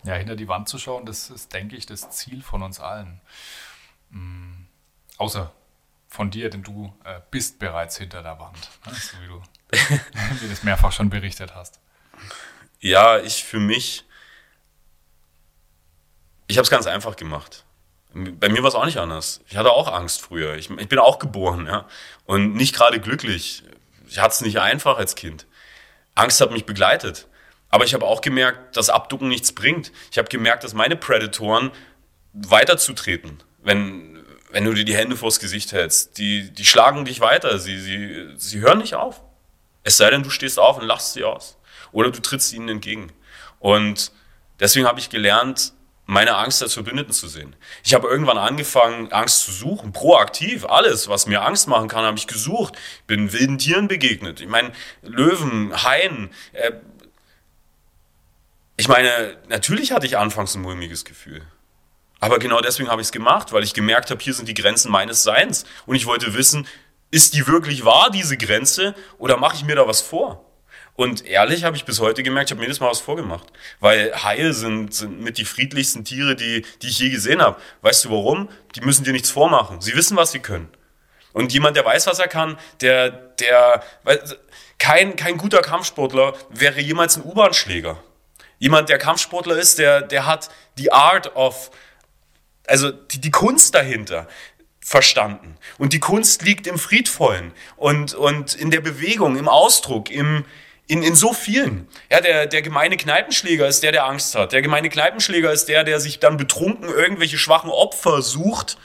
Ja, 0.06 0.14
hinter 0.14 0.36
die 0.36 0.48
Wand 0.48 0.68
zu 0.68 0.78
schauen, 0.78 1.04
das 1.04 1.30
ist, 1.30 1.52
denke 1.52 1.76
ich, 1.76 1.84
das 1.84 2.10
Ziel 2.10 2.42
von 2.42 2.62
uns 2.62 2.80
allen. 2.80 3.20
Mhm 4.10 4.66
außer 5.18 5.52
von 6.08 6.30
dir, 6.30 6.50
denn 6.50 6.62
du 6.62 6.94
äh, 7.04 7.20
bist 7.30 7.58
bereits 7.58 7.98
hinter 7.98 8.22
der 8.22 8.38
Wand, 8.38 8.70
ne? 8.86 8.92
so 8.94 9.16
wie 9.22 9.26
du 9.26 9.42
wie 10.40 10.48
das 10.48 10.62
mehrfach 10.62 10.92
schon 10.92 11.10
berichtet 11.10 11.54
hast. 11.54 11.80
Ja, 12.78 13.18
ich 13.18 13.44
für 13.44 13.58
mich, 13.58 14.04
ich 16.46 16.56
habe 16.56 16.64
es 16.64 16.70
ganz 16.70 16.86
einfach 16.86 17.16
gemacht. 17.16 17.64
Bei 18.14 18.48
mir 18.48 18.62
war 18.62 18.68
es 18.68 18.74
auch 18.74 18.86
nicht 18.86 18.98
anders. 18.98 19.40
Ich 19.48 19.56
hatte 19.56 19.72
auch 19.72 19.92
Angst 19.92 20.22
früher. 20.22 20.54
Ich, 20.54 20.70
ich 20.70 20.88
bin 20.88 20.98
auch 20.98 21.18
geboren, 21.18 21.66
ja, 21.66 21.86
und 22.24 22.54
nicht 22.54 22.74
gerade 22.74 23.00
glücklich. 23.00 23.64
Ich 24.06 24.20
hatte 24.20 24.34
es 24.34 24.40
nicht 24.40 24.60
einfach 24.60 24.96
als 24.96 25.16
Kind. 25.16 25.46
Angst 26.14 26.40
hat 26.40 26.52
mich 26.52 26.64
begleitet. 26.64 27.26
Aber 27.70 27.84
ich 27.84 27.94
habe 27.94 28.06
auch 28.06 28.20
gemerkt, 28.20 28.76
dass 28.76 28.90
Abducken 28.90 29.28
nichts 29.28 29.52
bringt. 29.52 29.92
Ich 30.10 30.18
habe 30.18 30.28
gemerkt, 30.28 30.64
dass 30.64 30.74
meine 30.74 30.96
Prädatoren 30.96 31.70
weiterzutreten, 32.32 33.42
wenn 33.62 34.16
wenn 34.50 34.64
du 34.64 34.72
dir 34.72 34.84
die 34.84 34.96
Hände 34.96 35.16
vors 35.16 35.38
Gesicht 35.38 35.72
hältst. 35.72 36.16
Die, 36.18 36.50
die 36.50 36.64
schlagen 36.64 37.04
dich 37.04 37.20
weiter, 37.20 37.58
sie, 37.58 37.78
sie, 37.78 38.28
sie 38.36 38.60
hören 38.60 38.78
nicht 38.78 38.94
auf. 38.94 39.22
Es 39.82 39.98
sei 39.98 40.08
denn, 40.08 40.22
du 40.22 40.30
stehst 40.30 40.58
auf 40.58 40.78
und 40.78 40.86
lachst 40.86 41.12
sie 41.12 41.24
aus. 41.24 41.58
Oder 41.92 42.10
du 42.10 42.20
trittst 42.20 42.52
ihnen 42.54 42.68
entgegen. 42.70 43.12
Und 43.58 44.12
deswegen 44.58 44.86
habe 44.86 44.98
ich 44.98 45.10
gelernt, 45.10 45.74
meine 46.06 46.36
Angst 46.36 46.62
als 46.62 46.74
Verbündeten 46.74 47.12
zu 47.12 47.28
sehen. 47.28 47.54
Ich 47.84 47.92
habe 47.92 48.08
irgendwann 48.08 48.38
angefangen, 48.38 49.12
Angst 49.12 49.44
zu 49.44 49.52
suchen, 49.52 49.92
proaktiv. 49.92 50.64
Alles, 50.64 51.08
was 51.08 51.26
mir 51.26 51.42
Angst 51.42 51.68
machen 51.68 51.88
kann, 51.88 52.04
habe 52.04 52.16
ich 52.16 52.26
gesucht. 52.26 52.76
Bin 53.06 53.32
wilden 53.32 53.58
Tieren 53.58 53.88
begegnet. 53.88 54.40
Ich 54.40 54.48
meine, 54.48 54.72
Löwen, 55.02 55.82
Haien. 55.82 56.30
Äh 56.52 56.72
ich 58.76 58.88
meine, 58.88 59.36
natürlich 59.48 59.92
hatte 59.92 60.06
ich 60.06 60.18
anfangs 60.18 60.54
ein 60.54 60.62
mulmiges 60.62 61.04
Gefühl. 61.04 61.42
Aber 62.20 62.38
genau 62.38 62.60
deswegen 62.60 62.88
habe 62.88 63.00
ich 63.00 63.08
es 63.08 63.12
gemacht, 63.12 63.52
weil 63.52 63.62
ich 63.62 63.74
gemerkt 63.74 64.10
habe, 64.10 64.22
hier 64.22 64.34
sind 64.34 64.48
die 64.48 64.54
Grenzen 64.54 64.90
meines 64.90 65.22
Seins. 65.22 65.64
Und 65.86 65.96
ich 65.96 66.06
wollte 66.06 66.34
wissen, 66.34 66.66
ist 67.10 67.34
die 67.34 67.46
wirklich 67.46 67.84
wahr, 67.84 68.10
diese 68.10 68.36
Grenze, 68.36 68.94
oder 69.18 69.36
mache 69.36 69.56
ich 69.56 69.64
mir 69.64 69.76
da 69.76 69.86
was 69.86 70.00
vor? 70.00 70.44
Und 70.94 71.26
ehrlich 71.26 71.64
habe 71.64 71.76
ich 71.76 71.84
bis 71.84 72.00
heute 72.00 72.22
gemerkt, 72.22 72.48
ich 72.48 72.52
habe 72.52 72.60
mir 72.60 72.66
jedes 72.66 72.80
Mal 72.80 72.90
was 72.90 73.00
vorgemacht. 73.00 73.52
Weil 73.80 74.12
Haie 74.24 74.54
sind, 74.54 74.94
sind 74.94 75.20
mit 75.20 75.36
die 75.36 75.44
friedlichsten 75.44 76.04
Tiere, 76.04 76.36
die, 76.36 76.64
die 76.80 76.88
ich 76.88 76.98
je 76.98 77.10
gesehen 77.10 77.42
habe. 77.42 77.60
Weißt 77.82 78.06
du 78.06 78.10
warum? 78.10 78.48
Die 78.74 78.80
müssen 78.80 79.04
dir 79.04 79.12
nichts 79.12 79.30
vormachen. 79.30 79.82
Sie 79.82 79.94
wissen, 79.94 80.16
was 80.16 80.32
sie 80.32 80.40
können. 80.40 80.68
Und 81.34 81.52
jemand, 81.52 81.76
der 81.76 81.84
weiß, 81.84 82.06
was 82.06 82.18
er 82.18 82.28
kann, 82.28 82.58
der, 82.80 83.10
der, 83.10 83.82
kein, 84.78 85.16
kein 85.16 85.36
guter 85.36 85.60
Kampfsportler 85.60 86.32
wäre 86.48 86.80
jemals 86.80 87.16
ein 87.18 87.24
U-Bahn-Schläger. 87.24 88.02
Jemand, 88.58 88.88
der 88.88 88.98
Kampfsportler 88.98 89.56
ist, 89.56 89.78
der, 89.78 90.02
der 90.02 90.26
hat 90.26 90.50
die 90.78 90.92
Art 90.92 91.36
of, 91.36 91.70
also 92.66 92.90
die, 92.90 93.20
die 93.20 93.30
Kunst 93.30 93.74
dahinter 93.74 94.26
verstanden. 94.80 95.56
Und 95.78 95.92
die 95.92 96.00
Kunst 96.00 96.42
liegt 96.42 96.66
im 96.66 96.78
Friedvollen 96.78 97.52
und, 97.76 98.14
und 98.14 98.54
in 98.54 98.70
der 98.70 98.80
Bewegung, 98.80 99.36
im 99.36 99.48
Ausdruck, 99.48 100.10
im, 100.10 100.44
in, 100.86 101.02
in 101.02 101.14
so 101.14 101.32
vielen. 101.32 101.88
Ja, 102.10 102.20
der, 102.20 102.46
der 102.46 102.62
gemeine 102.62 102.96
Kneipenschläger 102.96 103.66
ist 103.66 103.82
der, 103.82 103.92
der 103.92 104.06
Angst 104.06 104.34
hat. 104.36 104.52
Der 104.52 104.62
gemeine 104.62 104.88
Kneipenschläger 104.88 105.52
ist 105.52 105.66
der, 105.66 105.82
der 105.82 105.98
sich 105.98 106.20
dann 106.20 106.36
betrunken 106.36 106.88
irgendwelche 106.88 107.38
schwachen 107.38 107.70
Opfer 107.70 108.22
sucht, 108.22 108.78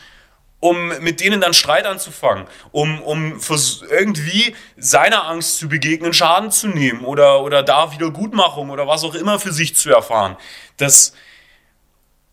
um 0.61 0.89
mit 0.99 1.19
denen 1.19 1.41
dann 1.41 1.53
Streit 1.53 1.85
anzufangen, 1.85 2.45
um, 2.71 3.01
um 3.01 3.41
irgendwie 3.89 4.55
seiner 4.77 5.25
Angst 5.27 5.57
zu 5.57 5.67
begegnen, 5.67 6.13
Schaden 6.13 6.51
zu 6.51 6.67
nehmen 6.67 7.03
oder, 7.03 7.41
oder 7.41 7.63
da 7.63 7.91
Wiedergutmachung 7.91 8.69
oder 8.69 8.87
was 8.87 9.03
auch 9.03 9.15
immer 9.15 9.39
für 9.39 9.51
sich 9.51 9.75
zu 9.75 9.89
erfahren. 9.89 10.37
Das, 10.77 11.13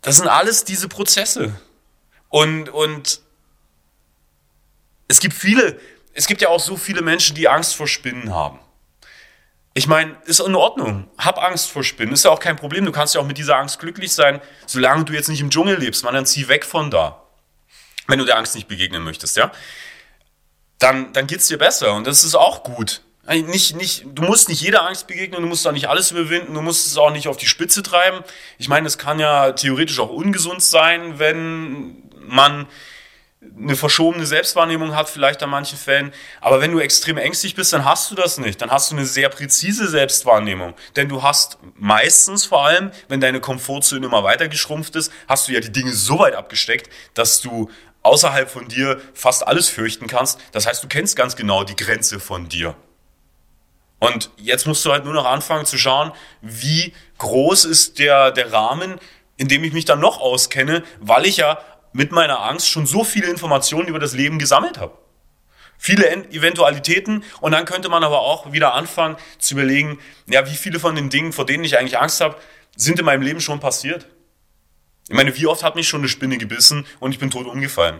das 0.01 0.17
sind 0.17 0.27
alles 0.27 0.63
diese 0.63 0.87
Prozesse. 0.87 1.59
Und, 2.29 2.69
und 2.69 3.21
es 5.07 5.19
gibt 5.19 5.33
viele, 5.33 5.79
es 6.13 6.27
gibt 6.27 6.41
ja 6.41 6.49
auch 6.49 6.59
so 6.59 6.77
viele 6.77 7.01
Menschen, 7.01 7.35
die 7.35 7.49
Angst 7.49 7.75
vor 7.75 7.87
Spinnen 7.87 8.33
haben. 8.33 8.59
Ich 9.73 9.87
meine, 9.87 10.15
ist 10.25 10.39
in 10.39 10.53
Ordnung. 10.53 11.09
Hab 11.17 11.41
Angst 11.41 11.71
vor 11.71 11.83
Spinnen. 11.83 12.13
Ist 12.13 12.25
ja 12.25 12.31
auch 12.31 12.39
kein 12.39 12.57
Problem. 12.57 12.85
Du 12.85 12.91
kannst 12.91 13.15
ja 13.15 13.21
auch 13.21 13.25
mit 13.25 13.39
dieser 13.39 13.57
Angst 13.57 13.79
glücklich 13.79 14.13
sein, 14.13 14.39
solange 14.67 15.05
du 15.05 15.13
jetzt 15.13 15.29
nicht 15.29 15.41
im 15.41 15.49
Dschungel 15.49 15.79
lebst. 15.79 16.03
Man, 16.03 16.13
dann 16.13 16.27
zieh 16.27 16.47
weg 16.47 16.63
von 16.63 16.91
da. 16.91 17.23
Wenn 18.09 18.19
du 18.19 18.25
der 18.25 18.37
Angst 18.37 18.55
nicht 18.55 18.67
begegnen 18.67 19.03
möchtest, 19.03 19.37
ja. 19.37 19.51
Dann, 20.79 21.13
dann 21.13 21.27
geht's 21.27 21.47
dir 21.47 21.59
besser. 21.59 21.93
Und 21.93 22.07
das 22.07 22.23
ist 22.23 22.35
auch 22.35 22.63
gut. 22.63 23.01
Nicht, 23.27 23.75
nicht, 23.75 24.05
du 24.07 24.23
musst 24.23 24.49
nicht 24.49 24.61
jeder 24.61 24.87
Angst 24.87 25.05
begegnen, 25.05 25.41
du 25.41 25.47
musst 25.47 25.67
auch 25.67 25.71
nicht 25.71 25.87
alles 25.87 26.09
überwinden, 26.09 26.55
du 26.55 26.61
musst 26.61 26.87
es 26.87 26.97
auch 26.97 27.11
nicht 27.11 27.27
auf 27.27 27.37
die 27.37 27.45
Spitze 27.45 27.83
treiben. 27.83 28.23
Ich 28.57 28.67
meine, 28.67 28.87
es 28.87 28.97
kann 28.97 29.19
ja 29.19 29.51
theoretisch 29.51 29.99
auch 29.99 30.09
ungesund 30.09 30.63
sein, 30.63 31.19
wenn 31.19 32.09
man 32.27 32.67
eine 33.57 33.75
verschobene 33.75 34.25
Selbstwahrnehmung 34.25 34.95
hat, 34.95 35.09
vielleicht 35.09 35.41
an 35.43 35.49
manchen 35.49 35.77
Fällen. 35.77 36.11
Aber 36.41 36.59
wenn 36.59 36.71
du 36.71 36.79
extrem 36.79 37.17
ängstlich 37.17 37.55
bist, 37.55 37.71
dann 37.71 37.85
hast 37.85 38.11
du 38.11 38.15
das 38.15 38.37
nicht. 38.37 38.61
Dann 38.61 38.69
hast 38.69 38.91
du 38.91 38.95
eine 38.95 39.05
sehr 39.05 39.29
präzise 39.29 39.87
Selbstwahrnehmung. 39.87 40.73
Denn 40.95 41.07
du 41.07 41.23
hast 41.23 41.57
meistens 41.75 42.45
vor 42.45 42.65
allem, 42.65 42.91
wenn 43.07 43.21
deine 43.21 43.39
Komfortzone 43.39 44.05
immer 44.05 44.23
weiter 44.23 44.49
geschrumpft 44.49 44.95
ist, 44.95 45.11
hast 45.27 45.47
du 45.47 45.53
ja 45.53 45.61
die 45.61 45.71
Dinge 45.71 45.93
so 45.93 46.19
weit 46.19 46.35
abgesteckt, 46.35 46.89
dass 47.13 47.41
du 47.41 47.69
außerhalb 48.03 48.49
von 48.49 48.67
dir 48.67 49.01
fast 49.13 49.47
alles 49.47 49.69
fürchten 49.69 50.07
kannst. 50.07 50.39
Das 50.51 50.65
heißt, 50.65 50.83
du 50.83 50.87
kennst 50.87 51.15
ganz 51.15 51.35
genau 51.35 51.63
die 51.63 51.75
Grenze 51.75 52.19
von 52.19 52.49
dir. 52.49 52.75
Und 53.99 54.31
jetzt 54.37 54.65
musst 54.65 54.85
du 54.85 54.91
halt 54.91 55.03
nur 55.03 55.13
noch 55.13 55.25
anfangen 55.25 55.65
zu 55.65 55.77
schauen, 55.77 56.13
wie 56.41 56.93
groß 57.17 57.65
ist 57.65 57.99
der, 57.99 58.31
der 58.31 58.51
Rahmen, 58.53 58.99
in 59.37 59.47
dem 59.47 59.63
ich 59.63 59.73
mich 59.73 59.85
dann 59.85 59.99
noch 59.99 60.19
auskenne, 60.19 60.83
weil 60.99 61.25
ich 61.25 61.37
ja 61.37 61.59
mit 61.91 62.11
meiner 62.11 62.41
Angst 62.41 62.69
schon 62.69 62.85
so 62.85 63.03
viele 63.03 63.27
Informationen 63.27 63.87
über 63.87 63.99
das 63.99 64.13
Leben 64.13 64.39
gesammelt 64.39 64.77
habe. 64.77 64.97
Viele 65.77 66.11
Eventualitäten 66.31 67.23
und 67.39 67.53
dann 67.53 67.65
könnte 67.65 67.89
man 67.89 68.03
aber 68.03 68.19
auch 68.19 68.51
wieder 68.51 68.73
anfangen 68.73 69.15
zu 69.37 69.53
überlegen, 69.53 69.99
ja, 70.27 70.45
wie 70.45 70.55
viele 70.55 70.79
von 70.79 70.95
den 70.95 71.09
Dingen, 71.09 71.31
vor 71.31 71.45
denen 71.45 71.63
ich 71.63 71.77
eigentlich 71.77 71.97
Angst 71.97 72.19
habe, 72.19 72.35
sind 72.75 72.99
in 72.99 73.05
meinem 73.05 73.21
Leben 73.21 73.39
schon 73.39 73.59
passiert. 73.61 74.07
Ich 75.09 75.15
meine, 75.15 75.35
wie 75.35 75.47
oft 75.47 75.63
hat 75.63 75.75
mich 75.75 75.87
schon 75.87 76.01
eine 76.01 76.07
Spinne 76.07 76.37
gebissen 76.37 76.85
und 76.99 77.11
ich 77.11 77.19
bin 77.19 77.31
tot 77.31 77.47
umgefallen? 77.47 77.99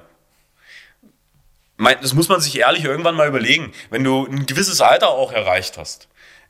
Das 1.77 2.13
muss 2.13 2.29
man 2.29 2.39
sich 2.39 2.57
ehrlich 2.59 2.83
irgendwann 2.83 3.15
mal 3.15 3.27
überlegen, 3.27 3.73
wenn 3.89 4.03
du 4.03 4.25
ein 4.25 4.45
gewisses 4.45 4.79
Alter 4.79 5.09
auch 5.09 5.31
erreicht 5.31 5.77
hast. 5.77 6.07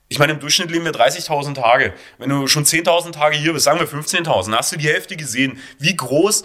Ich 0.10 0.20
meine, 0.20 0.34
im 0.34 0.40
Durchschnitt 0.40 0.72
leben 0.72 0.86
wir 0.86 0.92
30.000 0.92 1.54
Tage. 1.56 1.94
Wenn 2.18 2.30
du 2.30 2.48
schon 2.48 2.66
10.000 2.66 3.12
Tage 3.12 3.38
hier 3.38 3.54
bist, 3.54 3.66
sagen 3.66 3.80
wir 3.80 3.88
15.000, 3.88 4.54
hast 4.56 4.72
du 4.72 4.78
die 4.78 4.88
Hälfte 4.88 5.16
gesehen. 5.16 5.60
Wie 5.78 5.96
groß 5.96 6.44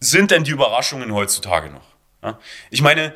sind 0.00 0.30
denn 0.30 0.44
die 0.44 0.52
Überraschungen 0.52 1.12
heutzutage 1.12 1.68
noch? 1.68 2.36
Ich 2.70 2.80
meine, 2.80 3.12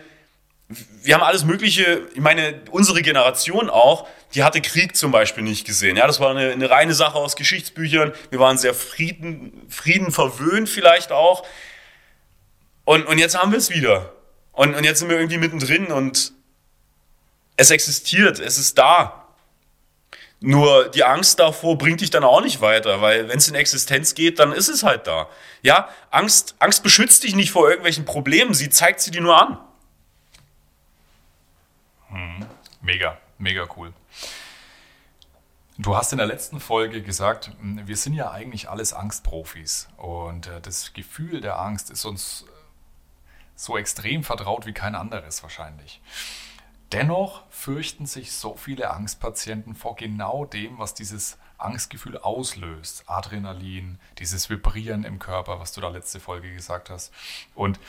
wir 0.68 1.14
haben 1.14 1.22
alles 1.22 1.44
Mögliche, 1.44 2.02
ich 2.14 2.20
meine, 2.20 2.60
unsere 2.70 3.02
Generation 3.02 3.70
auch, 3.70 4.08
die 4.34 4.42
hatte 4.42 4.60
Krieg 4.60 4.96
zum 4.96 5.12
Beispiel 5.12 5.44
nicht 5.44 5.64
gesehen. 5.64 5.96
Ja, 5.96 6.06
das 6.06 6.18
war 6.18 6.30
eine, 6.30 6.50
eine 6.50 6.68
reine 6.68 6.94
Sache 6.94 7.16
aus 7.16 7.36
Geschichtsbüchern. 7.36 8.12
Wir 8.30 8.40
waren 8.40 8.58
sehr 8.58 8.74
Frieden, 8.74 9.62
Frieden 9.68 10.10
verwöhnt 10.10 10.68
vielleicht 10.68 11.12
auch. 11.12 11.46
Und, 12.84 13.06
und 13.06 13.18
jetzt 13.18 13.38
haben 13.38 13.52
wir 13.52 13.58
es 13.58 13.70
wieder. 13.70 14.12
Und, 14.52 14.74
und 14.74 14.84
jetzt 14.84 14.98
sind 14.98 15.08
wir 15.08 15.16
irgendwie 15.16 15.38
mittendrin 15.38 15.86
und 15.86 16.32
es 17.56 17.70
existiert, 17.70 18.40
es 18.40 18.58
ist 18.58 18.76
da. 18.76 19.26
Nur 20.40 20.88
die 20.90 21.04
Angst 21.04 21.38
davor 21.38 21.78
bringt 21.78 22.00
dich 22.00 22.10
dann 22.10 22.24
auch 22.24 22.42
nicht 22.42 22.60
weiter, 22.60 23.00
weil 23.00 23.28
wenn 23.28 23.38
es 23.38 23.48
in 23.48 23.54
Existenz 23.54 24.14
geht, 24.14 24.38
dann 24.38 24.52
ist 24.52 24.68
es 24.68 24.82
halt 24.82 25.06
da. 25.06 25.28
Ja, 25.62 25.88
Angst, 26.10 26.56
Angst 26.58 26.82
beschützt 26.82 27.22
dich 27.22 27.34
nicht 27.34 27.50
vor 27.50 27.68
irgendwelchen 27.68 28.04
Problemen, 28.04 28.52
sie 28.52 28.68
zeigt 28.68 29.00
sie 29.00 29.10
dir 29.10 29.22
nur 29.22 29.40
an. 29.40 29.58
Mega, 32.86 33.18
mega 33.38 33.66
cool. 33.76 33.92
Du 35.76 35.94
hast 35.94 36.12
in 36.12 36.18
der 36.18 36.26
letzten 36.26 36.60
Folge 36.60 37.02
gesagt, 37.02 37.50
wir 37.60 37.96
sind 37.96 38.14
ja 38.14 38.30
eigentlich 38.30 38.70
alles 38.70 38.94
Angstprofis 38.94 39.88
und 39.98 40.46
äh, 40.46 40.60
das 40.62 40.94
Gefühl 40.94 41.42
der 41.42 41.58
Angst 41.58 41.90
ist 41.90 42.06
uns 42.06 42.46
so 43.56 43.76
extrem 43.76 44.22
vertraut 44.22 44.64
wie 44.64 44.72
kein 44.72 44.94
anderes 44.94 45.42
wahrscheinlich. 45.42 46.00
Dennoch 46.92 47.42
fürchten 47.50 48.06
sich 48.06 48.32
so 48.32 48.56
viele 48.56 48.90
Angstpatienten 48.90 49.74
vor 49.74 49.96
genau 49.96 50.44
dem, 50.44 50.78
was 50.78 50.94
dieses 50.94 51.36
Angstgefühl 51.58 52.16
auslöst. 52.16 53.04
Adrenalin, 53.08 53.98
dieses 54.18 54.48
Vibrieren 54.48 55.02
im 55.04 55.18
Körper, 55.18 55.58
was 55.58 55.72
du 55.72 55.80
da 55.80 55.88
letzte 55.88 56.20
Folge 56.20 56.54
gesagt 56.54 56.88
hast. 56.88 57.12
Und 57.54 57.80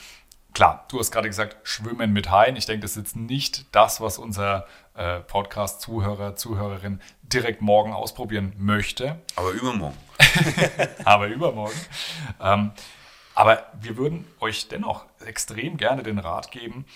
klar, 0.58 0.84
du 0.88 0.98
hast 0.98 1.12
gerade 1.12 1.28
gesagt, 1.28 1.56
schwimmen 1.62 2.12
mit 2.12 2.32
Haien. 2.32 2.56
Ich 2.56 2.66
denke, 2.66 2.80
das 2.80 2.96
ist 2.96 2.96
jetzt 2.96 3.16
nicht 3.16 3.72
das, 3.72 4.00
was 4.00 4.18
unser 4.18 4.66
äh, 4.94 5.20
Podcast-Zuhörer, 5.20 6.34
Zuhörerin 6.34 7.00
direkt 7.22 7.62
morgen 7.62 7.92
ausprobieren 7.92 8.52
möchte. 8.58 9.20
Aber 9.36 9.52
übermorgen. 9.52 9.96
Aber 11.04 11.28
übermorgen. 11.28 11.80
Ähm, 12.40 12.72
aber 13.36 13.68
wir 13.80 13.96
würden 13.96 14.26
euch 14.40 14.66
dennoch 14.66 15.06
extrem 15.24 15.76
gerne 15.76 16.02
den 16.02 16.18
Rat 16.18 16.50
geben, 16.50 16.86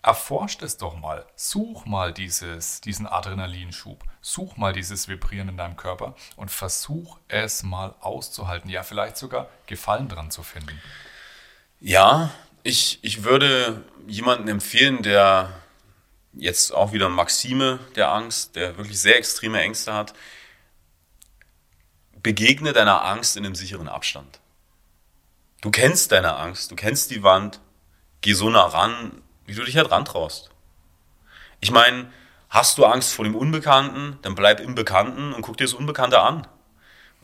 erforscht 0.00 0.62
es 0.62 0.76
doch 0.76 0.96
mal. 0.96 1.26
Such 1.34 1.86
mal 1.86 2.12
dieses, 2.12 2.80
diesen 2.80 3.08
Adrenalinschub. 3.08 4.04
Such 4.20 4.56
mal 4.56 4.72
dieses 4.72 5.08
Vibrieren 5.08 5.48
in 5.48 5.56
deinem 5.56 5.76
Körper 5.76 6.14
und 6.36 6.52
versuch 6.52 7.18
es 7.26 7.64
mal 7.64 7.96
auszuhalten. 7.98 8.70
Ja, 8.70 8.84
vielleicht 8.84 9.16
sogar 9.16 9.48
Gefallen 9.66 10.08
dran 10.08 10.30
zu 10.30 10.44
finden. 10.44 10.80
Ja, 11.80 12.30
ich, 12.62 12.98
ich 13.02 13.24
würde 13.24 13.84
jemanden 14.06 14.48
empfehlen, 14.48 15.02
der 15.02 15.60
jetzt 16.32 16.72
auch 16.72 16.92
wieder 16.92 17.08
Maxime 17.08 17.80
der 17.96 18.12
Angst, 18.12 18.56
der 18.56 18.76
wirklich 18.76 19.00
sehr 19.00 19.16
extreme 19.16 19.60
Ängste 19.60 19.94
hat, 19.94 20.14
begegne 22.22 22.72
deiner 22.72 23.04
Angst 23.04 23.36
in 23.36 23.44
einem 23.44 23.54
sicheren 23.54 23.88
Abstand. 23.88 24.40
Du 25.60 25.70
kennst 25.70 26.12
deine 26.12 26.36
Angst, 26.36 26.70
du 26.70 26.76
kennst 26.76 27.10
die 27.10 27.22
Wand, 27.22 27.60
geh 28.20 28.32
so 28.32 28.50
nah 28.50 28.66
ran, 28.66 29.22
wie 29.46 29.54
du 29.54 29.64
dich 29.64 29.76
halt 29.76 29.90
rantraust. 29.90 30.50
Ich 31.60 31.70
meine, 31.70 32.10
hast 32.48 32.78
du 32.78 32.84
Angst 32.84 33.12
vor 33.12 33.24
dem 33.24 33.34
Unbekannten, 33.34 34.18
dann 34.22 34.34
bleib 34.34 34.60
im 34.60 34.74
Bekannten 34.74 35.32
und 35.32 35.42
guck 35.42 35.56
dir 35.56 35.64
das 35.64 35.74
Unbekannte 35.74 36.20
an. 36.20 36.46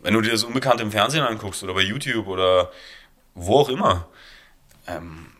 Wenn 0.02 0.14
du 0.14 0.20
dir 0.20 0.32
das 0.32 0.44
Unbekannte 0.44 0.82
im 0.82 0.92
Fernsehen 0.92 1.24
anguckst 1.24 1.62
oder 1.62 1.74
bei 1.74 1.80
YouTube 1.80 2.26
oder 2.26 2.70
wo 3.34 3.58
auch 3.58 3.68
immer, 3.68 4.08
ähm, 4.86 5.32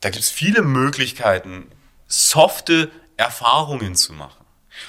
da 0.00 0.10
gibt 0.10 0.24
es 0.24 0.30
viele 0.30 0.62
Möglichkeiten, 0.62 1.70
softe 2.06 2.90
Erfahrungen 3.16 3.94
zu 3.94 4.12
machen. 4.12 4.44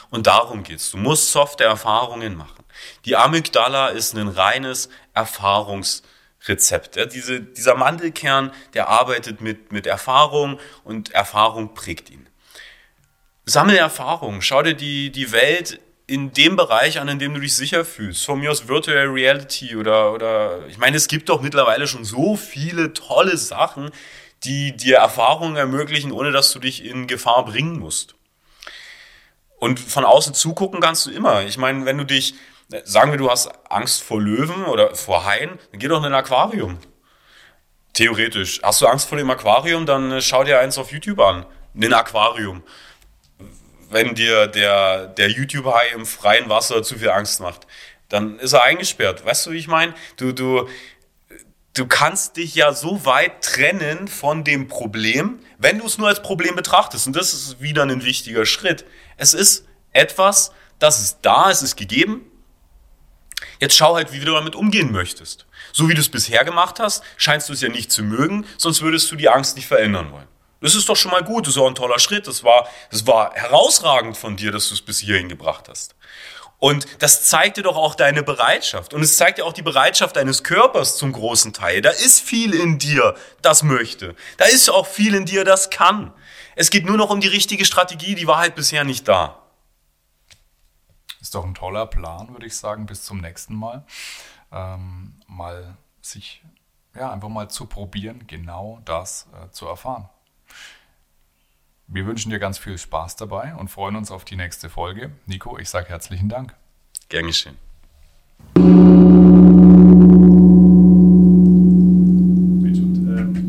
Und 0.09 0.27
darum 0.27 0.63
geht's. 0.63 0.91
Du 0.91 0.97
musst 0.97 1.31
softe 1.31 1.63
Erfahrungen 1.63 2.35
machen. 2.35 2.63
Die 3.05 3.15
Amygdala 3.15 3.89
ist 3.89 4.13
ein 4.15 4.27
reines 4.27 4.89
Erfahrungs- 5.13 6.01
Rezept. 6.47 6.95
Ja, 6.95 7.05
diese, 7.05 7.41
dieser 7.41 7.75
Mandelkern, 7.75 8.51
der 8.73 8.89
arbeitet 8.89 9.41
mit, 9.41 9.71
mit 9.71 9.87
Erfahrung 9.87 10.59
und 10.83 11.11
Erfahrung 11.11 11.73
prägt 11.73 12.09
ihn. 12.09 12.27
Sammle 13.45 13.77
Erfahrung, 13.77 14.41
schau 14.41 14.63
dir 14.63 14.73
die, 14.73 15.11
die 15.11 15.31
Welt 15.31 15.79
in 16.07 16.33
dem 16.33 16.55
Bereich 16.55 16.99
an, 16.99 17.07
in 17.07 17.19
dem 17.19 17.33
du 17.33 17.39
dich 17.39 17.55
sicher 17.55 17.83
fühlst. 17.83 18.25
Von 18.25 18.39
mir 18.39 18.51
aus 18.51 18.67
Virtual 18.67 19.07
Reality 19.07 19.75
oder, 19.75 20.13
oder, 20.13 20.65
ich 20.67 20.77
meine, 20.77 20.97
es 20.97 21.07
gibt 21.07 21.29
doch 21.29 21.41
mittlerweile 21.41 21.87
schon 21.87 22.05
so 22.05 22.35
viele 22.35 22.93
tolle 22.93 23.37
Sachen, 23.37 23.91
die 24.43 24.75
dir 24.75 24.97
Erfahrungen 24.97 25.55
ermöglichen, 25.55 26.11
ohne 26.11 26.31
dass 26.31 26.51
du 26.51 26.59
dich 26.59 26.85
in 26.85 27.07
Gefahr 27.07 27.45
bringen 27.45 27.79
musst. 27.79 28.15
Und 29.57 29.79
von 29.79 30.05
außen 30.05 30.33
zugucken 30.33 30.79
kannst 30.79 31.07
du 31.07 31.11
immer. 31.11 31.43
Ich 31.43 31.57
meine, 31.57 31.85
wenn 31.85 31.97
du 31.97 32.03
dich 32.03 32.35
Sagen 32.83 33.11
wir, 33.11 33.17
du 33.17 33.29
hast 33.29 33.49
Angst 33.69 34.01
vor 34.01 34.19
Löwen 34.19 34.65
oder 34.65 34.95
vor 34.95 35.25
Haien, 35.25 35.59
dann 35.71 35.79
geh 35.79 35.87
doch 35.87 35.99
in 35.99 36.05
ein 36.05 36.13
Aquarium. 36.15 36.79
Theoretisch. 37.93 38.59
Hast 38.63 38.81
du 38.81 38.87
Angst 38.87 39.07
vor 39.07 39.17
dem 39.17 39.29
Aquarium, 39.29 39.85
dann 39.85 40.11
äh, 40.11 40.21
schau 40.21 40.43
dir 40.43 40.59
eins 40.59 40.77
auf 40.77 40.91
YouTube 40.91 41.19
an. 41.19 41.45
Ein 41.75 41.93
Aquarium. 41.93 42.63
Wenn 43.89 44.15
dir 44.15 44.47
der, 44.47 45.07
der 45.07 45.29
YouTube-Hai 45.29 45.89
im 45.93 46.05
freien 46.05 46.49
Wasser 46.49 46.83
zu 46.83 46.97
viel 46.97 47.09
Angst 47.09 47.39
macht, 47.39 47.67
dann 48.09 48.39
ist 48.39 48.53
er 48.53 48.63
eingesperrt. 48.63 49.25
Weißt 49.25 49.45
du, 49.45 49.51
wie 49.51 49.57
ich 49.57 49.67
meine? 49.67 49.93
Du, 50.17 50.31
du, 50.31 50.67
du 51.73 51.87
kannst 51.87 52.37
dich 52.37 52.55
ja 52.55 52.73
so 52.73 53.05
weit 53.05 53.43
trennen 53.43 54.07
von 54.07 54.43
dem 54.43 54.67
Problem, 54.67 55.39
wenn 55.57 55.79
du 55.79 55.85
es 55.85 55.97
nur 55.97 56.07
als 56.07 56.21
Problem 56.21 56.55
betrachtest. 56.55 57.07
Und 57.07 57.15
das 57.15 57.33
ist 57.33 57.61
wieder 57.61 57.83
ein 57.83 58.03
wichtiger 58.03 58.45
Schritt. 58.45 58.85
Es 59.17 59.33
ist 59.33 59.65
etwas, 59.91 60.51
das 60.79 61.01
ist 61.01 61.19
da, 61.21 61.49
es 61.49 61.61
ist 61.61 61.75
gegeben, 61.75 62.29
Jetzt 63.59 63.75
schau 63.75 63.95
halt, 63.95 64.11
wie 64.11 64.19
du 64.19 64.33
damit 64.33 64.55
umgehen 64.55 64.91
möchtest. 64.91 65.45
So 65.71 65.87
wie 65.89 65.93
du 65.93 66.01
es 66.01 66.09
bisher 66.09 66.43
gemacht 66.43 66.79
hast, 66.79 67.03
scheinst 67.17 67.49
du 67.49 67.53
es 67.53 67.61
ja 67.61 67.69
nicht 67.69 67.91
zu 67.91 68.03
mögen, 68.03 68.45
sonst 68.57 68.81
würdest 68.81 69.11
du 69.11 69.15
die 69.15 69.29
Angst 69.29 69.55
nicht 69.55 69.67
verändern 69.67 70.11
wollen. 70.11 70.27
Das 70.65 70.73
ist 70.73 70.89
doch 70.89 70.95
schon 70.95 71.11
mal 71.11 71.23
gut, 71.23 71.45
das 71.45 71.55
ist 71.55 71.61
auch 71.61 71.67
ein 71.67 71.75
toller 71.75 71.99
Schritt. 71.99 72.25
Das 72.25 72.43
war, 72.43 72.67
das 72.89 73.05
war 73.05 73.33
herausragend 73.35 74.17
von 74.17 74.35
dir, 74.35 74.51
dass 74.51 74.69
du 74.69 74.73
es 74.73 74.81
bis 74.81 74.99
hierhin 74.99 75.29
gebracht 75.29 75.69
hast. 75.69 75.95
Und 76.57 76.87
das 77.03 77.23
zeigt 77.23 77.57
dir 77.57 77.61
doch 77.61 77.77
auch 77.77 77.93
deine 77.93 78.23
Bereitschaft. 78.23 78.95
Und 78.95 79.03
es 79.03 79.17
zeigt 79.17 79.37
dir 79.37 79.45
auch 79.45 79.53
die 79.53 79.61
Bereitschaft 79.61 80.15
deines 80.15 80.43
Körpers 80.43 80.97
zum 80.97 81.11
großen 81.11 81.53
Teil. 81.53 81.81
Da 81.81 81.91
ist 81.91 82.21
viel 82.21 82.55
in 82.55 82.79
dir, 82.79 83.15
das 83.43 83.61
möchte. 83.61 84.15
Da 84.37 84.45
ist 84.45 84.71
auch 84.71 84.87
viel 84.87 85.13
in 85.13 85.25
dir, 85.25 85.43
das 85.43 85.69
kann. 85.69 86.11
Es 86.55 86.71
geht 86.71 86.85
nur 86.87 86.97
noch 86.97 87.11
um 87.11 87.19
die 87.19 87.27
richtige 87.27 87.65
Strategie, 87.65 88.15
die 88.15 88.25
war 88.25 88.37
halt 88.37 88.55
bisher 88.55 88.83
nicht 88.83 89.07
da. 89.07 89.43
Ist 91.21 91.35
doch 91.35 91.45
ein 91.45 91.53
toller 91.53 91.85
Plan, 91.85 92.29
würde 92.31 92.47
ich 92.47 92.57
sagen, 92.57 92.87
bis 92.87 93.03
zum 93.03 93.21
nächsten 93.21 93.53
Mal. 93.53 93.85
Ähm, 94.51 95.13
mal 95.27 95.77
sich, 96.01 96.43
ja, 96.95 97.11
einfach 97.11 97.29
mal 97.29 97.49
zu 97.49 97.67
probieren, 97.67 98.25
genau 98.25 98.81
das 98.85 99.27
äh, 99.33 99.51
zu 99.51 99.67
erfahren. 99.67 100.09
Wir 101.87 102.07
wünschen 102.07 102.31
dir 102.31 102.39
ganz 102.39 102.57
viel 102.57 102.79
Spaß 102.79 103.15
dabei 103.15 103.53
und 103.55 103.67
freuen 103.69 103.95
uns 103.95 104.09
auf 104.09 104.25
die 104.25 104.35
nächste 104.35 104.69
Folge. 104.69 105.11
Nico, 105.27 105.59
ich 105.59 105.69
sage 105.69 105.89
herzlichen 105.89 106.29
Dank. 106.29 106.55
Gern 107.09 107.27
geschehen. 107.27 107.57
Äh, 108.55 108.61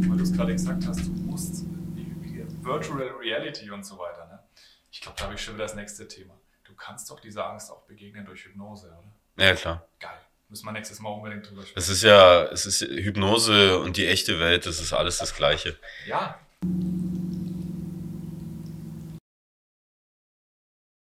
weil 0.08 0.16
du 0.18 0.22
es 0.22 0.32
gerade 0.32 0.52
gesagt 0.52 0.86
hast, 0.86 1.06
du 1.06 1.10
musst 1.10 1.64
Reality 2.66 3.70
und 3.70 3.86
so 3.86 3.96
weiter. 3.98 4.26
Ne? 4.26 4.38
Ich 4.90 5.00
glaube, 5.00 5.16
da 5.18 5.24
habe 5.24 5.34
ich 5.34 5.40
schon 5.40 5.54
wieder 5.54 5.64
das 5.64 5.74
nächste 5.74 6.06
Thema. 6.06 6.34
Du 6.64 6.74
kannst 6.74 7.10
doch 7.10 7.20
dieser 7.20 7.48
Angst 7.48 7.70
auch 7.70 7.86
begegnen 7.86 8.26
durch 8.26 8.44
Hypnose, 8.44 8.88
oder? 8.88 9.46
Ja, 9.46 9.54
klar. 9.54 9.86
Geil. 9.98 10.18
Müssen 10.50 10.66
wir 10.66 10.72
nächstes 10.72 11.00
Mal 11.00 11.08
unbedingt 11.08 11.48
drüber 11.48 11.62
sprechen. 11.62 11.78
Es 11.78 11.88
ist 11.88 12.02
ja, 12.02 12.44
es 12.44 12.66
ist 12.66 12.82
Hypnose 12.82 13.78
und 13.78 13.96
die 13.96 14.06
echte 14.06 14.38
Welt, 14.38 14.66
das 14.66 14.80
ist 14.80 14.92
alles 14.92 15.18
das 15.18 15.34
Gleiche. 15.34 15.78
Ja, 16.06 16.38